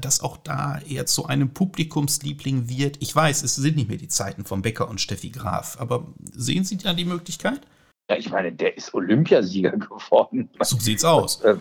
dass 0.00 0.20
auch 0.20 0.38
da 0.38 0.80
er 0.88 1.04
zu 1.04 1.26
einem 1.26 1.50
Publikumsliebling 1.50 2.68
wird? 2.68 2.96
Ich 3.00 3.14
weiß, 3.14 3.42
es 3.42 3.56
sind 3.56 3.76
nicht 3.76 3.88
mehr 3.88 3.98
die 3.98 4.08
Zeiten 4.08 4.44
von 4.44 4.62
Becker 4.62 4.88
und 4.88 5.00
Steffi 5.00 5.30
Graf, 5.30 5.76
aber 5.78 6.06
sehen 6.32 6.64
Sie 6.64 6.78
da 6.78 6.94
die 6.94 7.04
Möglichkeit? 7.04 7.60
Ja, 8.08 8.16
ich 8.16 8.30
meine, 8.30 8.52
der 8.52 8.76
ist 8.76 8.94
Olympiasieger 8.94 9.72
geworden. 9.76 10.48
So 10.60 10.78
sieht's 10.78 11.04
aus. 11.04 11.42
Äh, 11.42 11.56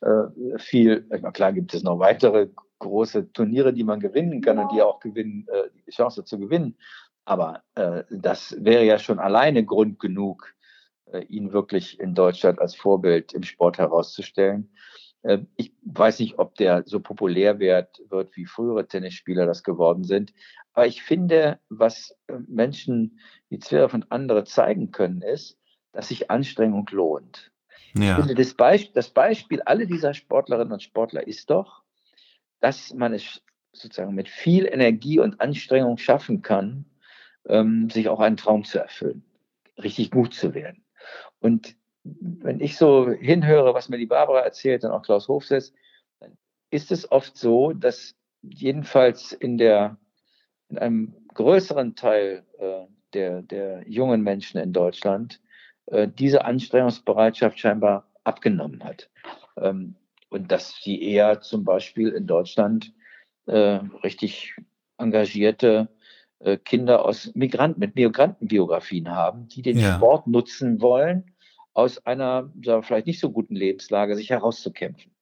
äh, 0.00 0.58
viel, 0.58 1.02
klar 1.32 1.52
gibt 1.52 1.74
es 1.74 1.82
noch 1.82 1.98
weitere 1.98 2.48
große 2.78 3.32
Turniere, 3.32 3.72
die 3.72 3.84
man 3.84 4.00
gewinnen 4.00 4.40
kann 4.40 4.58
und 4.58 4.70
die 4.72 4.82
auch 4.82 5.00
gewinnen, 5.00 5.46
äh, 5.48 5.68
Chance 5.92 6.24
zu 6.24 6.38
gewinnen. 6.38 6.76
Aber 7.24 7.62
äh, 7.74 8.04
das 8.10 8.56
wäre 8.58 8.84
ja 8.84 8.98
schon 8.98 9.18
alleine 9.18 9.64
Grund 9.64 9.98
genug, 9.98 10.54
äh, 11.06 11.24
ihn 11.24 11.52
wirklich 11.52 11.98
in 12.00 12.14
Deutschland 12.14 12.60
als 12.60 12.76
Vorbild 12.76 13.32
im 13.32 13.42
Sport 13.42 13.78
herauszustellen. 13.78 14.70
Äh, 15.22 15.38
ich 15.56 15.72
weiß 15.82 16.20
nicht, 16.20 16.38
ob 16.38 16.54
der 16.54 16.84
so 16.86 17.00
populär 17.00 17.58
wird, 17.58 18.00
wird 18.08 18.36
wie 18.36 18.46
frühere 18.46 18.86
Tennisspieler 18.86 19.46
das 19.46 19.62
geworden 19.64 20.04
sind. 20.04 20.32
Aber 20.72 20.86
ich 20.86 21.02
finde, 21.02 21.58
was 21.68 22.16
äh, 22.28 22.34
Menschen 22.46 23.18
wie 23.48 23.58
Zverev 23.58 23.94
und 23.94 24.12
andere 24.12 24.44
zeigen 24.44 24.92
können, 24.92 25.22
ist, 25.22 25.58
dass 25.92 26.08
sich 26.08 26.30
Anstrengung 26.30 26.86
lohnt. 26.90 27.50
Ja. 27.94 28.10
Ich 28.10 28.24
finde, 28.24 28.34
das, 28.34 28.54
Beisp 28.54 28.92
das 28.94 29.10
Beispiel 29.10 29.62
aller 29.62 29.86
dieser 29.86 30.14
Sportlerinnen 30.14 30.72
und 30.72 30.82
Sportler 30.82 31.26
ist 31.26 31.50
doch, 31.50 31.82
dass 32.60 32.92
man 32.92 33.14
es 33.14 33.42
sozusagen 33.80 34.14
mit 34.14 34.28
viel 34.28 34.66
Energie 34.66 35.18
und 35.18 35.40
Anstrengung 35.40 35.98
schaffen 35.98 36.42
kann, 36.42 36.84
ähm, 37.48 37.90
sich 37.90 38.08
auch 38.08 38.20
einen 38.20 38.36
Traum 38.36 38.64
zu 38.64 38.78
erfüllen, 38.78 39.24
richtig 39.82 40.10
gut 40.10 40.34
zu 40.34 40.54
werden. 40.54 40.84
Und 41.40 41.76
wenn 42.04 42.60
ich 42.60 42.76
so 42.76 43.10
hinhöre, 43.10 43.74
was 43.74 43.88
mir 43.88 43.98
die 43.98 44.06
Barbara 44.06 44.40
erzählt 44.40 44.84
und 44.84 44.90
auch 44.90 45.02
Klaus 45.02 45.28
Hofsitz, 45.28 45.72
dann 46.20 46.36
ist 46.70 46.92
es 46.92 47.10
oft 47.10 47.36
so, 47.36 47.72
dass 47.72 48.14
jedenfalls 48.42 49.32
in, 49.32 49.58
der, 49.58 49.96
in 50.68 50.78
einem 50.78 51.14
größeren 51.34 51.96
Teil 51.96 52.44
äh, 52.58 52.86
der, 53.12 53.42
der 53.42 53.84
jungen 53.88 54.22
Menschen 54.22 54.60
in 54.60 54.72
Deutschland 54.72 55.40
äh, 55.86 56.08
diese 56.08 56.44
Anstrengungsbereitschaft 56.44 57.58
scheinbar 57.58 58.08
abgenommen 58.24 58.84
hat. 58.84 59.10
Ähm, 59.56 59.96
und 60.28 60.50
dass 60.50 60.76
sie 60.82 61.02
eher 61.02 61.40
zum 61.40 61.64
Beispiel 61.64 62.08
in 62.08 62.26
Deutschland 62.26 62.92
äh, 63.46 63.80
richtig 64.02 64.54
engagierte 64.98 65.88
äh, 66.40 66.56
Kinder 66.58 67.04
aus 67.04 67.34
Migranten 67.34 67.80
mit 67.80 67.94
Migrantenbiografien 67.94 69.10
haben, 69.10 69.48
die 69.48 69.62
den 69.62 69.78
ja. 69.78 69.96
Sport 69.96 70.26
nutzen 70.26 70.80
wollen, 70.80 71.34
aus 71.74 72.04
einer 72.06 72.50
wir, 72.54 72.82
vielleicht 72.82 73.06
nicht 73.06 73.20
so 73.20 73.30
guten 73.30 73.54
Lebenslage 73.54 74.16
sich 74.16 74.30
herauszukämpfen. 74.30 75.12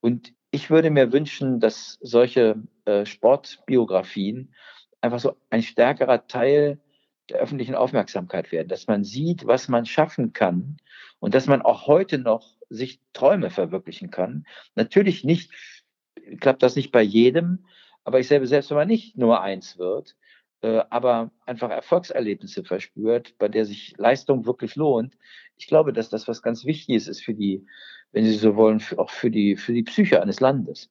Und 0.00 0.32
ich 0.50 0.70
würde 0.70 0.90
mir 0.90 1.12
wünschen, 1.12 1.60
dass 1.60 1.98
solche 2.00 2.62
äh, 2.84 3.04
Sportbiografien 3.04 4.54
einfach 5.00 5.20
so 5.20 5.36
ein 5.50 5.62
stärkerer 5.62 6.26
Teil 6.26 6.80
der 7.28 7.38
öffentlichen 7.38 7.74
Aufmerksamkeit 7.74 8.52
werden, 8.52 8.68
dass 8.68 8.86
man 8.86 9.04
sieht, 9.04 9.46
was 9.46 9.68
man 9.68 9.86
schaffen 9.86 10.32
kann 10.32 10.78
und 11.18 11.34
dass 11.34 11.46
man 11.46 11.62
auch 11.62 11.86
heute 11.86 12.18
noch 12.18 12.56
sich 12.70 13.00
Träume 13.12 13.50
verwirklichen 13.50 14.10
kann. 14.10 14.46
Natürlich 14.74 15.24
nicht, 15.24 15.52
klappt 16.40 16.62
das 16.62 16.76
nicht 16.76 16.92
bei 16.92 17.02
jedem, 17.02 17.64
aber 18.04 18.20
ich 18.20 18.28
selber, 18.28 18.46
selbst 18.46 18.70
wenn 18.70 18.78
man 18.78 18.88
nicht 18.88 19.16
nur 19.16 19.40
eins 19.40 19.78
wird, 19.78 20.16
äh, 20.62 20.82
aber 20.90 21.30
einfach 21.46 21.70
Erfolgserlebnisse 21.70 22.64
verspürt, 22.64 23.36
bei 23.38 23.48
der 23.48 23.64
sich 23.64 23.94
Leistung 23.96 24.46
wirklich 24.46 24.76
lohnt. 24.76 25.16
Ich 25.56 25.66
glaube, 25.66 25.92
dass 25.92 26.08
das 26.08 26.28
was 26.28 26.42
ganz 26.42 26.64
Wichtiges 26.64 27.08
ist 27.08 27.22
für 27.22 27.34
die, 27.34 27.66
wenn 28.12 28.24
Sie 28.24 28.34
so 28.34 28.56
wollen, 28.56 28.80
für, 28.80 28.98
auch 28.98 29.10
für 29.10 29.30
die, 29.30 29.56
für 29.56 29.72
die 29.72 29.82
Psyche 29.82 30.22
eines 30.22 30.40
Landes. 30.40 30.88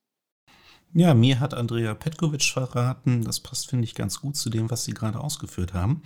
Ja, 0.93 1.13
mir 1.13 1.39
hat 1.39 1.53
Andrea 1.53 1.93
Petkovic 1.93 2.43
verraten, 2.43 3.23
das 3.23 3.39
passt, 3.39 3.69
finde 3.69 3.83
ich, 3.83 3.93
ganz 3.93 4.21
gut 4.21 4.35
zu 4.37 4.49
dem, 4.49 4.69
was 4.69 4.85
Sie 4.85 4.93
gerade 4.93 5.19
ausgeführt 5.19 5.73
haben. 5.73 6.01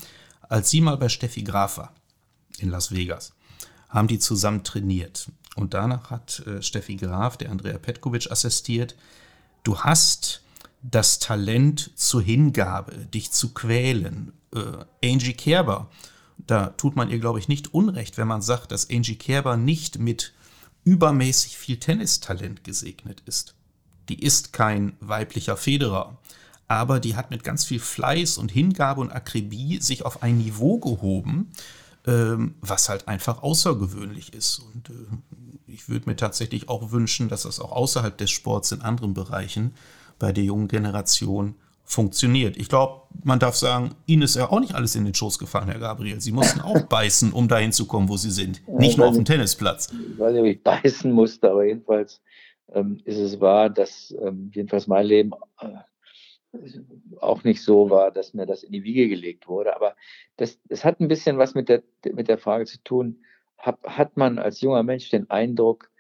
Als 0.52 0.70
sie 0.70 0.82
mal 0.82 0.98
bei 0.98 1.08
Steffi 1.08 1.44
Graf 1.44 1.78
war 1.78 1.94
in 2.58 2.70
Las 2.70 2.94
Vegas, 2.94 3.34
haben 3.90 4.08
die 4.08 4.20
zusammen 4.20 4.64
trainiert. 4.64 5.32
Und 5.56 5.74
danach 5.74 6.10
hat 6.10 6.40
äh, 6.48 6.62
Steffi 6.62 6.96
Graf, 6.96 7.38
der 7.38 7.52
Andrea 7.52 7.78
Petkovic, 7.78 8.32
assistiert. 8.32 8.96
Du 9.64 9.80
hast 9.80 10.44
das 10.82 11.20
Talent 11.20 11.92
zur 11.96 12.22
Hingabe, 12.22 12.94
dich 13.14 13.32
zu 13.32 13.54
quälen. 13.54 14.34
Äh, 14.54 15.08
Angie 15.08 15.34
Kerber, 15.34 15.90
da 16.38 16.68
tut 16.68 16.96
man 16.96 17.10
ihr, 17.10 17.20
glaube 17.20 17.40
ich, 17.40 17.48
nicht 17.48 17.74
Unrecht, 17.74 18.18
wenn 18.18 18.28
man 18.28 18.42
sagt, 18.42 18.72
dass 18.72 18.90
Angie 18.90 19.16
Kerber 19.16 19.58
nicht 19.58 20.00
mit 20.00 20.34
übermäßig 20.84 21.58
viel 21.58 21.78
Tennistalent 21.78 22.64
gesegnet 22.64 23.22
ist. 23.26 23.56
Die 24.10 24.20
ist 24.20 24.52
kein 24.52 24.94
weiblicher 25.00 25.58
Federer, 25.58 26.18
aber 26.68 27.00
die 27.00 27.16
hat 27.16 27.30
mit 27.30 27.44
ganz 27.44 27.66
viel 27.66 27.80
Fleiß 27.80 28.38
und 28.38 28.52
Hingabe 28.52 29.02
und 29.02 29.12
Akribie 29.12 29.80
sich 29.82 30.04
auf 30.06 30.24
ein 30.24 30.38
Niveau 30.38 30.80
gehoben, 30.80 31.52
ähm, 32.08 32.56
was 32.62 32.90
halt 32.90 33.08
einfach 33.08 33.44
außergewöhnlich 33.44 34.34
ist. 34.34 34.60
Und 34.60 34.90
äh, 34.90 34.94
ich 35.74 35.90
würde 35.90 36.10
mir 36.10 36.16
tatsächlich 36.16 36.70
auch 36.70 36.92
wünschen, 36.92 37.30
dass 37.30 37.44
das 37.44 37.60
auch 37.60 37.72
außerhalb 37.72 38.18
des 38.18 38.32
Sports 38.32 38.72
in 38.72 38.82
anderen 38.82 39.14
Bereichen 39.14 39.74
bei 40.20 40.32
der 40.32 40.44
jungen 40.44 40.68
Generation 40.68 41.56
funktioniert. 41.84 42.58
Ich 42.58 42.70
glaube, 42.70 43.02
man 43.24 43.40
darf 43.40 43.56
sagen, 43.56 43.96
Ihnen 44.06 44.22
ist 44.22 44.36
ja 44.36 44.50
auch 44.50 44.60
nicht 44.60 44.76
alles 44.76 44.96
in 44.96 45.04
den 45.04 45.14
Schoß 45.14 45.40
gefallen, 45.40 45.68
Herr 45.68 45.80
Gabriel. 45.80 46.22
Sie 46.22 46.32
mussten 46.32 46.62
auch 46.62 46.82
beißen, 46.84 47.34
um 47.34 47.48
dahin 47.48 47.72
zu 47.72 47.86
kommen, 47.86 48.08
wo 48.08 48.18
Sie 48.18 48.32
sind. 48.32 48.62
Nicht 48.68 48.98
nur 48.98 49.08
auf 49.08 49.16
dem 49.16 49.26
Tennisplatz. 49.26 49.92
Ich 49.92 50.20
weiß 50.20 50.32
nicht, 50.34 50.42
ob 50.42 50.48
ich 50.48 50.64
beißen 50.64 51.12
musste, 51.12 51.52
aber 51.52 51.66
jedenfalls 51.66 52.22
ähm, 52.74 53.00
ist 53.04 53.18
es 53.18 53.40
wahr, 53.42 53.70
dass 53.70 54.16
ähm, 54.22 54.52
jedenfalls 54.54 54.88
mein 54.88 55.06
Leben 55.06 55.32
äh, 55.60 56.58
auch 57.20 57.44
nicht 57.44 57.62
so 57.62 57.90
war, 57.90 58.12
dass 58.12 58.34
mir 58.34 58.46
das 58.46 58.64
in 58.64 58.72
die 58.72 58.84
Wiege 58.84 59.08
gelegt 59.10 59.48
wurde. 59.48 59.76
Aber 59.76 59.96
das, 60.38 60.60
das 60.66 60.86
hat 60.86 61.00
ein 61.00 61.08
bisschen 61.08 61.38
was 61.38 61.56
mit 61.56 61.70
der, 61.70 61.84
mit 62.14 62.28
der 62.28 62.38
Frage 62.38 62.66
zu 62.66 62.82
tun, 62.84 63.24
hat, 63.62 63.80
hat 63.84 64.18
man 64.18 64.40
als 64.40 64.62
junger 64.62 64.84
Mensch 64.84 65.10
den 65.10 65.30
Eindruck, 65.30 65.92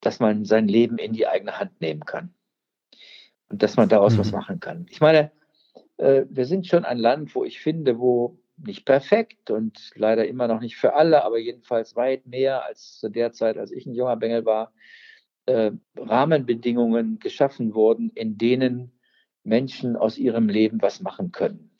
dass 0.00 0.20
man 0.20 0.44
sein 0.44 0.68
Leben 0.68 0.98
in 0.98 1.12
die 1.12 1.26
eigene 1.26 1.58
Hand 1.58 1.80
nehmen 1.80 2.04
kann 2.04 2.34
und 3.48 3.62
dass 3.62 3.76
man 3.76 3.88
daraus 3.88 4.14
mhm. 4.14 4.18
was 4.18 4.32
machen 4.32 4.60
kann. 4.60 4.86
Ich 4.90 5.00
meine, 5.00 5.30
äh, 5.96 6.24
wir 6.28 6.44
sind 6.44 6.66
schon 6.66 6.84
ein 6.84 6.98
Land, 6.98 7.34
wo 7.34 7.44
ich 7.44 7.60
finde, 7.60 7.98
wo 7.98 8.38
nicht 8.56 8.84
perfekt 8.84 9.50
und 9.50 9.90
leider 9.94 10.26
immer 10.26 10.46
noch 10.46 10.60
nicht 10.60 10.76
für 10.76 10.94
alle, 10.94 11.24
aber 11.24 11.38
jedenfalls 11.38 11.96
weit 11.96 12.26
mehr 12.26 12.64
als 12.64 12.98
zu 12.98 13.08
der 13.08 13.32
Zeit, 13.32 13.58
als 13.58 13.72
ich 13.72 13.86
ein 13.86 13.94
junger 13.94 14.16
Bengel 14.16 14.44
war, 14.44 14.72
äh, 15.46 15.72
Rahmenbedingungen 15.96 17.18
geschaffen 17.18 17.74
wurden, 17.74 18.10
in 18.14 18.38
denen 18.38 18.92
Menschen 19.42 19.96
aus 19.96 20.18
ihrem 20.18 20.48
Leben 20.48 20.80
was 20.80 21.00
machen 21.00 21.32
können. 21.32 21.70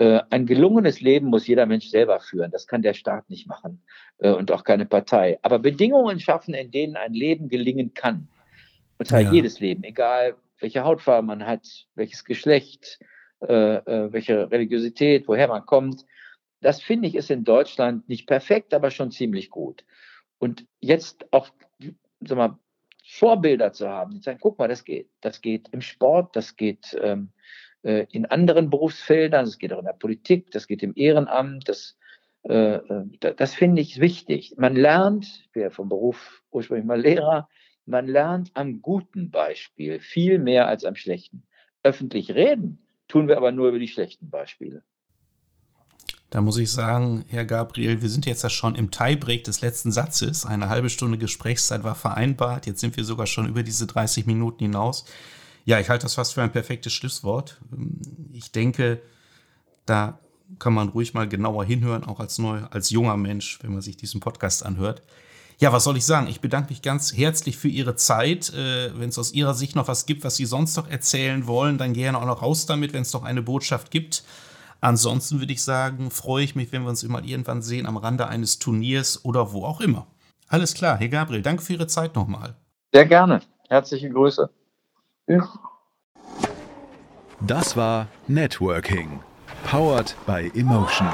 Äh, 0.00 0.22
ein 0.30 0.46
gelungenes 0.46 1.02
Leben 1.02 1.26
muss 1.26 1.46
jeder 1.46 1.66
Mensch 1.66 1.88
selber 1.88 2.20
führen. 2.20 2.50
Das 2.50 2.66
kann 2.66 2.80
der 2.80 2.94
Staat 2.94 3.28
nicht 3.28 3.46
machen 3.46 3.82
äh, 4.16 4.30
und 4.30 4.50
auch 4.50 4.64
keine 4.64 4.86
Partei. 4.86 5.38
Aber 5.42 5.58
Bedingungen 5.58 6.18
schaffen, 6.20 6.54
in 6.54 6.70
denen 6.70 6.96
ein 6.96 7.12
Leben 7.12 7.50
gelingen 7.50 7.92
kann. 7.92 8.26
Und 8.96 9.06
zwar 9.06 9.20
ja. 9.20 9.30
jedes 9.30 9.60
Leben, 9.60 9.84
egal 9.84 10.36
welche 10.58 10.84
Hautfarbe 10.84 11.26
man 11.26 11.44
hat, 11.44 11.86
welches 11.96 12.24
Geschlecht, 12.24 12.98
äh, 13.40 13.46
welche 13.46 14.50
Religiosität, 14.50 15.28
woher 15.28 15.48
man 15.48 15.66
kommt. 15.66 16.06
Das 16.62 16.80
finde 16.80 17.06
ich 17.06 17.14
ist 17.14 17.30
in 17.30 17.44
Deutschland 17.44 18.08
nicht 18.08 18.26
perfekt, 18.26 18.72
aber 18.72 18.90
schon 18.90 19.10
ziemlich 19.10 19.50
gut. 19.50 19.84
Und 20.38 20.66
jetzt 20.80 21.26
auch, 21.30 21.50
sag 22.20 22.38
mal, 22.38 22.58
Vorbilder 23.06 23.74
zu 23.74 23.86
haben, 23.86 24.12
die 24.12 24.20
sagen, 24.20 24.38
guck 24.40 24.58
mal, 24.58 24.68
das 24.68 24.84
geht. 24.84 25.10
Das 25.20 25.42
geht 25.42 25.68
im 25.72 25.82
Sport, 25.82 26.36
das 26.36 26.56
geht 26.56 26.98
ähm, 27.02 27.32
äh, 27.82 28.06
in 28.10 28.26
anderen 28.26 28.70
Berufsfeldern, 28.70 29.44
das 29.44 29.58
geht 29.58 29.72
auch 29.72 29.78
in 29.78 29.86
der 29.86 29.92
Politik, 29.92 30.50
das 30.50 30.66
geht 30.66 30.82
im 30.82 30.92
Ehrenamt, 30.96 31.68
das, 31.68 31.96
äh, 32.42 32.74
äh 32.76 33.04
das 33.36 33.54
finde 33.54 33.82
ich 33.82 34.00
wichtig. 34.00 34.54
Man 34.56 34.76
lernt, 34.76 35.26
ich 35.44 35.50
bin 35.52 35.62
ja 35.62 35.70
vom 35.70 35.88
Beruf 35.88 36.42
ursprünglich 36.50 36.86
mal 36.86 37.00
Lehrer, 37.00 37.48
man 37.86 38.06
lernt 38.06 38.50
am 38.54 38.82
guten 38.82 39.30
Beispiel 39.30 40.00
viel 40.00 40.38
mehr 40.38 40.68
als 40.68 40.84
am 40.84 40.94
schlechten. 40.94 41.42
Öffentlich 41.82 42.34
reden 42.34 42.86
tun 43.08 43.28
wir 43.28 43.36
aber 43.36 43.52
nur 43.52 43.68
über 43.68 43.78
die 43.78 43.88
schlechten 43.88 44.30
Beispiele. 44.30 44.82
Da 46.30 46.40
muss 46.40 46.58
ich 46.58 46.70
sagen, 46.70 47.24
Herr 47.28 47.44
Gabriel, 47.44 48.02
wir 48.02 48.08
sind 48.08 48.24
jetzt 48.24 48.44
ja 48.44 48.50
schon 48.50 48.76
im 48.76 48.92
Tiebreak 48.92 49.42
des 49.42 49.62
letzten 49.62 49.90
Satzes. 49.90 50.46
Eine 50.46 50.68
halbe 50.68 50.88
Stunde 50.88 51.18
Gesprächszeit 51.18 51.82
war 51.82 51.96
vereinbart. 51.96 52.66
Jetzt 52.66 52.80
sind 52.80 52.96
wir 52.96 53.02
sogar 53.02 53.26
schon 53.26 53.48
über 53.48 53.64
diese 53.64 53.88
30 53.88 54.26
Minuten 54.26 54.62
hinaus. 54.62 55.06
Ja, 55.70 55.78
ich 55.78 55.88
halte 55.88 56.06
das 56.06 56.14
fast 56.14 56.34
für 56.34 56.42
ein 56.42 56.50
perfektes 56.50 56.92
Schlusswort. 56.92 57.60
Ich 58.32 58.50
denke, 58.50 59.00
da 59.86 60.18
kann 60.58 60.74
man 60.74 60.88
ruhig 60.88 61.14
mal 61.14 61.28
genauer 61.28 61.64
hinhören, 61.64 62.02
auch 62.02 62.18
als, 62.18 62.38
neu, 62.38 62.62
als 62.72 62.90
junger 62.90 63.16
Mensch, 63.16 63.60
wenn 63.62 63.74
man 63.74 63.80
sich 63.80 63.96
diesen 63.96 64.18
Podcast 64.18 64.66
anhört. 64.66 65.00
Ja, 65.60 65.72
was 65.72 65.84
soll 65.84 65.96
ich 65.96 66.04
sagen? 66.04 66.26
Ich 66.26 66.40
bedanke 66.40 66.70
mich 66.70 66.82
ganz 66.82 67.16
herzlich 67.16 67.56
für 67.56 67.68
Ihre 67.68 67.94
Zeit. 67.94 68.52
Äh, 68.52 68.98
wenn 68.98 69.10
es 69.10 69.18
aus 69.20 69.32
Ihrer 69.32 69.54
Sicht 69.54 69.76
noch 69.76 69.86
was 69.86 70.06
gibt, 70.06 70.24
was 70.24 70.34
Sie 70.34 70.44
sonst 70.44 70.76
noch 70.76 70.88
erzählen 70.88 71.46
wollen, 71.46 71.78
dann 71.78 71.92
gerne 71.92 72.18
auch 72.18 72.26
noch 72.26 72.42
raus 72.42 72.66
damit, 72.66 72.92
wenn 72.92 73.02
es 73.02 73.12
noch 73.12 73.22
eine 73.22 73.40
Botschaft 73.40 73.92
gibt. 73.92 74.24
Ansonsten 74.80 75.38
würde 75.38 75.52
ich 75.52 75.62
sagen, 75.62 76.10
freue 76.10 76.42
ich 76.42 76.56
mich, 76.56 76.72
wenn 76.72 76.82
wir 76.82 76.88
uns 76.88 77.04
mal 77.04 77.24
irgendwann 77.24 77.62
sehen 77.62 77.86
am 77.86 77.96
Rande 77.96 78.26
eines 78.26 78.58
Turniers 78.58 79.24
oder 79.24 79.52
wo 79.52 79.64
auch 79.64 79.80
immer. 79.80 80.08
Alles 80.48 80.74
klar, 80.74 80.98
Herr 80.98 81.06
Gabriel, 81.06 81.42
danke 81.42 81.62
für 81.62 81.74
Ihre 81.74 81.86
Zeit 81.86 82.16
nochmal. 82.16 82.56
Sehr 82.92 83.06
gerne. 83.06 83.40
Herzliche 83.68 84.10
Grüße. 84.10 84.50
Das 87.40 87.76
war 87.76 88.08
Networking, 88.26 89.20
powered 89.64 90.14
by 90.26 90.50
Emotion. 90.54 91.08